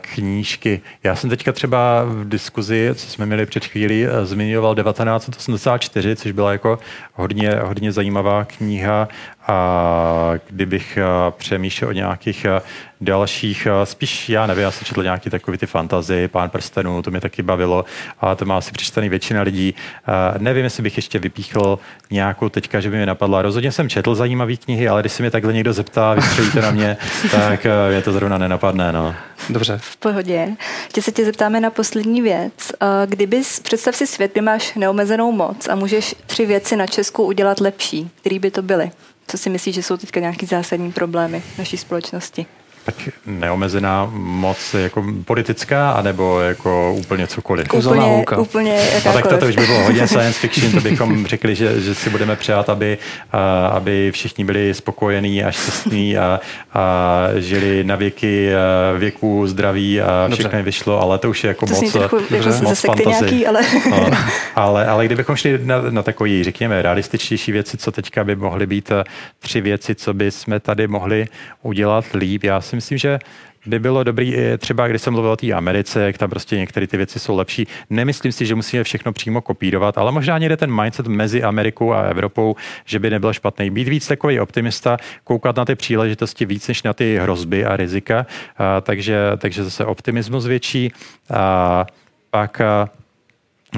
Knížky. 0.00 0.80
Já 1.04 1.16
jsem 1.16 1.30
teďka 1.30 1.52
třeba 1.52 2.04
v 2.04 2.28
diskuzi, 2.28 2.90
co 2.94 3.06
jsme 3.06 3.26
měli 3.26 3.46
před 3.46 3.64
chvílí, 3.64 4.06
eh, 4.06 4.26
zmiňoval 4.26 4.74
1984, 4.74 6.16
což 6.16 6.32
byla 6.32 6.52
jako 6.52 6.78
hodně, 7.14 7.54
hodně 7.62 7.92
zajímavá 7.92 8.44
kniha 8.44 9.08
a 9.46 10.32
kdybych 10.50 10.96
eh, 10.96 11.02
přemýšlel 11.36 11.90
o 11.90 11.92
nějakých 11.92 12.44
eh, 12.44 12.60
dalších, 13.00 13.68
spíš 13.84 14.28
já 14.28 14.46
nevím, 14.46 14.62
já 14.62 14.70
jsem 14.70 14.84
četl 14.84 15.02
nějaký 15.02 15.30
takový 15.30 15.58
ty 15.58 15.66
fantazy, 15.66 16.28
Pán 16.28 16.50
prstenů, 16.50 17.02
to 17.02 17.10
mě 17.10 17.20
taky 17.20 17.42
bavilo 17.42 17.84
a 18.20 18.34
to 18.34 18.44
má 18.44 18.58
asi 18.58 18.72
přečtený 18.72 19.08
většina 19.08 19.42
lidí. 19.42 19.74
Nevím, 20.38 20.64
jestli 20.64 20.82
bych 20.82 20.96
ještě 20.96 21.18
vypíchl 21.18 21.78
nějakou 22.10 22.48
teďka, 22.48 22.80
že 22.80 22.90
by 22.90 22.96
mi 22.96 23.06
napadla. 23.06 23.42
Rozhodně 23.42 23.72
jsem 23.72 23.88
četl 23.88 24.14
zajímavé 24.14 24.56
knihy, 24.56 24.88
ale 24.88 25.02
když 25.02 25.12
se 25.12 25.22
mě 25.22 25.30
takhle 25.30 25.52
někdo 25.52 25.72
zeptá, 25.72 26.14
vystřelíte 26.14 26.62
na 26.62 26.70
mě, 26.70 26.96
tak 27.30 27.66
mě 27.90 28.02
to 28.02 28.12
zrovna 28.12 28.38
nenapadne. 28.38 28.92
No. 28.92 29.14
Dobře. 29.50 29.78
V 29.82 29.96
pohodě. 29.96 30.56
Tě 30.92 31.02
se 31.02 31.12
tě 31.12 31.24
zeptáme 31.24 31.60
na 31.60 31.70
poslední 31.70 32.22
věc. 32.22 32.52
Kdyby, 33.06 33.42
představ 33.62 33.96
si 33.96 34.06
svět, 34.06 34.32
kdy 34.32 34.40
máš 34.40 34.74
neomezenou 34.74 35.32
moc 35.32 35.68
a 35.68 35.74
můžeš 35.74 36.14
tři 36.26 36.46
věci 36.46 36.76
na 36.76 36.86
Česku 36.86 37.24
udělat 37.24 37.60
lepší, 37.60 38.10
který 38.20 38.38
by 38.38 38.50
to 38.50 38.62
byly? 38.62 38.90
Co 39.26 39.38
si 39.38 39.50
myslíš, 39.50 39.74
že 39.74 39.82
jsou 39.82 39.96
teďka 39.96 40.20
nějaké 40.20 40.46
zásadní 40.46 40.92
problémy 40.92 41.42
naší 41.58 41.76
společnosti? 41.76 42.46
Tak 42.88 43.08
neomezená 43.26 44.08
moc 44.14 44.74
jako 44.74 45.04
politická, 45.24 45.90
anebo 45.90 46.40
jako 46.40 46.94
úplně 46.94 47.26
cokoliv? 47.26 47.74
Úplně, 47.74 48.24
úplně 48.36 48.72
jakákoliv. 48.72 49.04
No 49.04 49.12
tak 49.12 49.26
to, 49.26 49.38
to 49.38 49.46
už 49.46 49.56
by 49.56 49.66
bylo 49.66 49.82
hodně 49.82 50.08
science 50.08 50.38
fiction, 50.38 50.72
to 50.72 50.80
bychom 50.80 51.26
řekli, 51.34 51.54
že, 51.54 51.80
že 51.80 51.94
si 51.94 52.10
budeme 52.10 52.36
přát, 52.36 52.68
aby, 52.68 52.98
a, 53.32 53.66
aby 53.66 54.10
všichni 54.12 54.44
byli 54.44 54.74
spokojení 54.74 55.44
a 55.44 55.50
šťastní 55.50 56.18
a, 56.18 56.40
a 56.74 57.28
žili 57.36 57.84
na 57.84 57.96
věky 57.96 58.50
věku 58.98 59.46
zdraví 59.46 60.00
a 60.00 60.28
všechno 60.32 60.58
jim 60.58 60.64
vyšlo, 60.64 61.02
ale 61.02 61.18
to 61.18 61.30
už 61.30 61.44
je 61.44 61.48
jako 61.48 61.66
to 61.66 61.74
moc, 61.74 61.92
trochu, 61.92 62.16
dobře, 62.30 62.50
jako 62.50 62.62
moc 62.62 62.84
Nějaký, 63.06 63.46
ale... 63.46 63.60
no, 63.90 64.10
ale... 64.54 64.86
ale 64.86 65.06
kdybychom 65.06 65.36
šli 65.36 65.58
na, 65.62 65.82
na 65.90 66.02
takový, 66.02 66.44
řekněme, 66.44 66.82
realističtější 66.82 67.52
věci, 67.52 67.76
co 67.76 67.92
teďka 67.92 68.24
by 68.24 68.36
mohly 68.36 68.66
být 68.66 68.92
tři 69.38 69.60
věci, 69.60 69.94
co 69.94 70.14
by 70.14 70.30
jsme 70.30 70.60
tady 70.60 70.86
mohli 70.86 71.26
udělat 71.62 72.04
líp, 72.14 72.44
já 72.44 72.60
si 72.60 72.77
myslím, 72.78 72.98
že 72.98 73.18
by 73.66 73.78
bylo 73.78 74.04
dobrý, 74.04 74.36
třeba 74.58 74.88
když 74.88 75.02
jsem 75.02 75.12
mluvil 75.12 75.30
o 75.30 75.36
té 75.36 75.52
Americe, 75.52 76.02
jak 76.02 76.18
tam 76.18 76.30
prostě 76.30 76.56
některé 76.56 76.86
ty 76.86 76.96
věci 76.96 77.18
jsou 77.18 77.36
lepší. 77.36 77.66
Nemyslím 77.90 78.32
si, 78.32 78.46
že 78.46 78.54
musíme 78.54 78.84
všechno 78.84 79.12
přímo 79.12 79.40
kopírovat, 79.40 79.98
ale 79.98 80.12
možná 80.12 80.38
někde 80.38 80.56
ten 80.56 80.82
mindset 80.82 81.06
mezi 81.06 81.42
Amerikou 81.42 81.92
a 81.92 82.02
Evropou, 82.02 82.56
že 82.84 82.98
by 82.98 83.10
nebyl 83.10 83.32
špatný. 83.32 83.70
Být 83.70 83.88
víc 83.88 84.06
takový 84.06 84.40
optimista, 84.40 84.96
koukat 85.24 85.56
na 85.56 85.64
ty 85.64 85.74
příležitosti 85.74 86.46
víc 86.46 86.68
než 86.68 86.82
na 86.82 86.92
ty 86.92 87.18
hrozby 87.18 87.64
a 87.64 87.76
rizika, 87.76 88.26
a, 88.56 88.80
takže, 88.80 89.18
takže 89.38 89.64
zase 89.64 89.84
optimismus 89.84 90.46
větší. 90.46 90.92
A, 91.30 91.86
pak 92.30 92.60
a, 92.60 92.90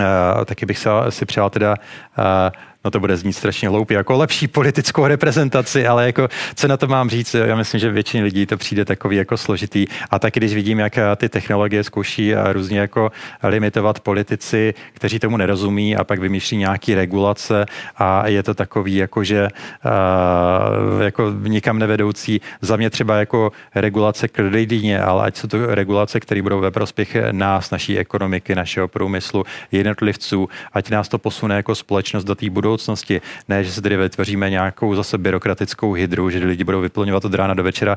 a, 0.02 0.44
taky 0.44 0.66
bych 0.66 0.78
se, 0.78 0.90
si 1.08 1.26
přál 1.26 1.50
teda 1.50 1.74
a, 2.16 2.52
no 2.84 2.90
to 2.90 3.00
bude 3.00 3.16
znít 3.16 3.32
strašně 3.32 3.68
hloupě, 3.68 3.96
jako 3.96 4.16
lepší 4.16 4.48
politickou 4.48 5.06
reprezentaci, 5.06 5.86
ale 5.86 6.06
jako 6.06 6.28
co 6.54 6.68
na 6.68 6.76
to 6.76 6.86
mám 6.86 7.10
říct, 7.10 7.34
já 7.34 7.56
myslím, 7.56 7.80
že 7.80 7.90
většině 7.90 8.22
lidí 8.22 8.46
to 8.46 8.56
přijde 8.56 8.84
takový 8.84 9.16
jako 9.16 9.36
složitý. 9.36 9.86
A 10.10 10.18
taky, 10.18 10.40
když 10.40 10.54
vidím, 10.54 10.78
jak 10.78 10.98
ty 11.16 11.28
technologie 11.28 11.84
zkouší 11.84 12.34
různě 12.52 12.78
jako 12.78 13.12
limitovat 13.42 14.00
politici, 14.00 14.74
kteří 14.92 15.18
tomu 15.18 15.36
nerozumí 15.36 15.96
a 15.96 16.04
pak 16.04 16.18
vymýšlí 16.18 16.56
nějaký 16.56 16.94
regulace 16.94 17.66
a 17.96 18.28
je 18.28 18.42
to 18.42 18.54
takový 18.54 18.96
jako, 18.96 19.24
že 19.24 19.48
uh, 19.84 21.02
jako 21.02 21.32
nikam 21.42 21.78
nevedoucí. 21.78 22.40
Za 22.60 22.76
mě 22.76 22.90
třeba 22.90 23.16
jako 23.16 23.52
regulace 23.74 24.28
klidně, 24.28 25.00
ale 25.00 25.24
ať 25.24 25.36
jsou 25.36 25.48
to 25.48 25.74
regulace, 25.74 26.20
které 26.20 26.42
budou 26.42 26.60
ve 26.60 26.70
prospěch 26.70 27.16
nás, 27.32 27.70
naší 27.70 27.98
ekonomiky, 27.98 28.54
našeho 28.54 28.88
průmyslu, 28.88 29.44
jednotlivců, 29.72 30.48
ať 30.72 30.90
nás 30.90 31.08
to 31.08 31.18
posune 31.18 31.56
jako 31.56 31.74
společnost 31.74 32.24
do 32.24 32.34
té 32.34 32.50
budoucnosti 32.50 32.69
budoucnosti. 32.70 33.20
Ne, 33.48 33.64
že 33.64 33.72
se 33.72 33.82
tady 33.82 33.96
vytvoříme 33.96 34.50
nějakou 34.50 34.94
zase 34.94 35.18
byrokratickou 35.18 35.92
hydru, 35.92 36.30
že 36.30 36.38
lidi 36.38 36.64
budou 36.64 36.80
vyplňovat 36.80 37.24
od 37.24 37.34
rána 37.34 37.54
do 37.54 37.62
večera 37.62 37.96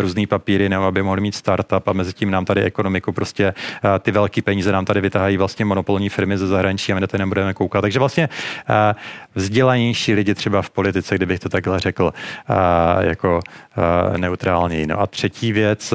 různý 0.00 0.26
papíry, 0.26 0.68
nebo 0.68 0.84
aby 0.84 1.02
mohli 1.02 1.20
mít 1.20 1.34
startup 1.34 1.88
a 1.88 1.92
mezi 1.92 2.12
tím 2.12 2.30
nám 2.30 2.44
tady 2.44 2.62
ekonomiku 2.62 3.12
prostě 3.12 3.54
ty 3.98 4.10
velké 4.10 4.42
peníze 4.42 4.72
nám 4.72 4.84
tady 4.84 5.00
vytahají 5.00 5.36
vlastně 5.36 5.64
monopolní 5.64 6.08
firmy 6.08 6.38
ze 6.38 6.46
zahraničí 6.46 6.92
a 6.92 6.94
my 6.94 7.00
na 7.00 7.06
to 7.06 7.18
nebudeme 7.18 7.54
koukat. 7.54 7.82
Takže 7.82 7.98
vlastně 7.98 8.28
vzdělanější 9.34 10.14
lidi 10.14 10.34
třeba 10.34 10.62
v 10.62 10.70
politice, 10.70 11.14
kdybych 11.14 11.40
to 11.40 11.48
takhle 11.48 11.80
řekl, 11.80 12.12
jako 13.00 13.40
neutrální. 14.16 14.86
No 14.86 15.00
a 15.00 15.06
třetí 15.06 15.52
věc, 15.52 15.94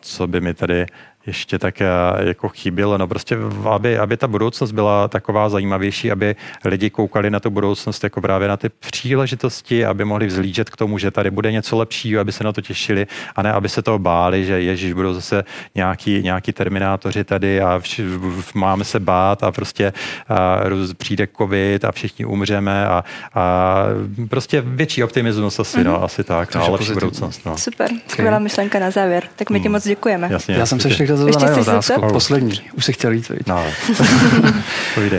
co 0.00 0.26
by 0.26 0.40
mi 0.40 0.54
tady 0.54 0.86
ještě 1.26 1.58
tak 1.58 1.82
jako 2.20 2.48
chybělo. 2.48 2.98
No 2.98 3.08
prostě, 3.08 3.36
aby, 3.70 3.98
aby 3.98 4.16
ta 4.16 4.28
budoucnost 4.28 4.72
byla 4.72 5.08
taková 5.08 5.48
zajímavější, 5.48 6.10
aby 6.10 6.36
lidi 6.64 6.90
koukali 6.90 7.30
na 7.30 7.40
tu 7.40 7.50
budoucnost 7.50 8.04
jako 8.04 8.20
právě 8.20 8.48
na 8.48 8.56
ty 8.56 8.68
příležitosti, 8.68 9.86
aby 9.86 10.04
mohli 10.04 10.26
vzlížet 10.26 10.70
k 10.70 10.76
tomu, 10.76 10.98
že 10.98 11.10
tady 11.10 11.30
bude 11.30 11.52
něco 11.52 11.76
lepšího, 11.76 12.20
aby 12.20 12.32
se 12.32 12.44
na 12.44 12.52
to 12.52 12.60
těšili 12.60 13.06
a 13.36 13.42
ne, 13.42 13.52
aby 13.52 13.68
se 13.68 13.82
toho 13.82 13.98
báli, 13.98 14.44
že 14.44 14.60
ježiš, 14.60 14.92
budou 14.92 15.12
zase 15.12 15.44
nějaký, 15.74 16.22
nějaký 16.22 16.52
terminátoři 16.52 17.24
tady 17.24 17.60
a 17.60 17.78
vš, 17.78 18.00
máme 18.54 18.84
se 18.84 19.00
bát 19.00 19.42
a 19.42 19.52
prostě 19.52 19.92
a 20.28 20.60
přijde 20.96 21.28
covid 21.38 21.84
a 21.84 21.92
všichni 21.92 22.24
umřeme 22.24 22.86
a, 22.86 23.04
a 23.34 23.84
prostě 24.28 24.60
větší 24.60 25.04
optimismus 25.04 25.58
asi, 25.58 25.78
mm-hmm. 25.78 25.84
no, 25.84 26.04
asi 26.04 26.24
tak, 26.24 26.54
no, 26.54 26.72
lepší 26.72 26.92
budoucnost. 26.92 27.46
No. 27.46 27.58
Super, 27.58 27.90
skvělá 28.08 28.36
okay. 28.36 28.42
myšlenka 28.42 28.78
na 28.78 28.90
závěr. 28.90 29.24
Tak 29.36 29.50
my 29.50 29.60
ti 29.60 29.68
mm. 29.68 29.72
moc 29.72 29.84
děkujeme. 29.84 30.28
Jasně, 30.30 30.54
Já 30.54 30.66
jsem 30.66 30.80
se 30.80 30.88
ještě 30.88 31.06
chtěl 31.16 31.32
zeptat 31.32 31.56
na 31.56 31.60
otázku. 31.60 32.00
Poslední. 32.12 32.60
Už 32.72 32.84
si 32.84 32.92
chtěl 32.92 33.12
jít, 33.12 33.32
No, 33.46 33.64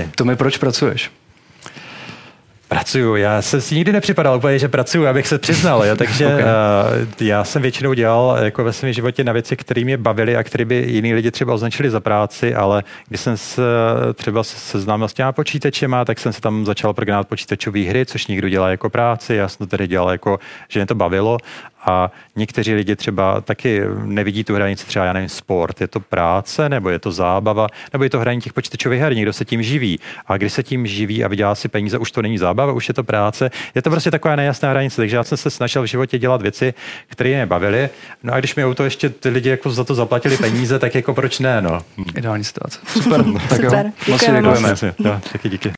to 0.16 0.26
mi 0.26 0.36
proč 0.36 0.58
pracuješ? 0.58 1.12
Pracuju, 2.72 3.16
já 3.16 3.42
jsem 3.42 3.62
si 3.62 3.76
nikdy 3.76 3.92
nepřipadal 3.92 4.38
úplně, 4.38 4.60
že 4.60 4.68
pracuju, 4.68 5.08
abych 5.08 5.28
se 5.28 5.38
přiznal, 5.38 5.86
jo, 5.86 5.96
takže 5.96 6.26
okay. 6.34 6.44
uh, 6.44 7.28
já 7.28 7.44
jsem 7.44 7.62
většinou 7.62 7.94
dělal 7.94 8.38
jako 8.44 8.64
ve 8.64 8.74
svém 8.74 8.94
životě 8.94 9.24
na 9.24 9.34
věci, 9.34 9.58
které 9.58 9.84
mě 9.84 9.98
bavily 9.98 10.38
a 10.38 10.44
které 10.44 10.66
by 10.66 10.76
jiní 10.88 11.14
lidi 11.14 11.32
třeba 11.32 11.54
označili 11.54 11.90
za 11.90 12.00
práci, 12.00 12.56
ale 12.56 12.84
když 13.08 13.22
jsem 13.22 13.38
se 13.38 13.62
třeba 14.14 14.44
seznámil 14.44 15.08
s 15.08 15.14
těma 15.14 15.32
počítačema, 15.32 16.06
tak 16.06 16.20
jsem 16.20 16.34
se 16.34 16.42
tam 16.42 16.66
začal 16.66 16.94
programovat 16.94 17.28
počítačové 17.28 17.80
hry, 17.80 18.06
což 18.06 18.28
někdo 18.28 18.50
dělá 18.50 18.70
jako 18.70 18.90
práci, 18.90 19.36
já 19.36 19.48
jsem 19.48 19.58
to 19.58 19.68
tedy 19.68 19.88
dělal 19.88 20.12
jako, 20.12 20.40
že 20.70 20.80
mě 20.80 20.86
to 20.86 20.96
bavilo 20.96 21.38
a 21.86 22.12
někteří 22.36 22.74
lidi 22.74 22.96
třeba 22.96 23.42
taky 23.42 23.82
nevidí 24.04 24.44
tu 24.44 24.56
hranici, 24.56 24.86
třeba 24.86 25.06
já 25.06 25.14
nevím, 25.14 25.30
sport. 25.30 25.82
Je 25.82 25.88
to 25.88 26.00
práce, 26.00 26.70
nebo 26.70 26.90
je 26.90 27.00
to 27.00 27.12
zábava, 27.12 27.68
nebo 27.94 28.04
je 28.04 28.10
to 28.10 28.20
hraní 28.20 28.42
těch 28.42 28.54
počítačových 28.54 29.02
her, 29.02 29.16
někdo 29.16 29.34
se 29.34 29.46
tím 29.46 29.64
živí. 29.64 30.00
A 30.28 30.38
když 30.38 30.54
se 30.54 30.64
tím 30.64 30.88
živí 30.88 31.24
a 31.24 31.28
vydělá 31.28 31.56
si 31.56 31.68
peníze, 31.68 31.98
už 31.98 32.12
to 32.12 32.22
není 32.22 32.38
zábava, 32.38 32.74
už 32.74 32.88
je 32.88 32.94
to 32.94 33.04
práce. 33.04 33.52
Je 33.76 33.82
to 33.82 33.90
prostě 33.90 34.12
taková 34.12 34.36
nejasná 34.36 34.70
hranice, 34.70 34.96
takže 34.96 35.16
já 35.16 35.24
jsem 35.24 35.38
se 35.38 35.50
snažil 35.50 35.82
v 35.82 35.86
životě 35.86 36.20
dělat 36.20 36.42
věci, 36.42 36.74
které 37.08 37.30
mě 37.30 37.46
bavily. 37.46 37.90
No 38.24 38.34
a 38.34 38.40
když 38.40 38.56
mi 38.56 38.64
to 38.76 38.84
ještě 38.84 39.10
ty 39.10 39.30
lidi 39.30 39.50
jako 39.50 39.70
za 39.70 39.84
to 39.84 39.96
zaplatili 39.96 40.38
peníze, 40.38 40.80
tak 40.80 40.96
jako 40.96 41.14
proč 41.14 41.40
ne, 41.40 41.62
no. 41.62 41.82
Ideální 42.16 42.44
situace. 42.44 42.80
Super, 42.88 43.24
tak 43.50 43.60
jo. 43.60 43.70
Super. 43.70 43.92
Moc 44.08 44.22
děkujeme. 44.22 44.76
Jo, 45.00 45.20
taky 45.32 45.50
díky. 45.50 45.72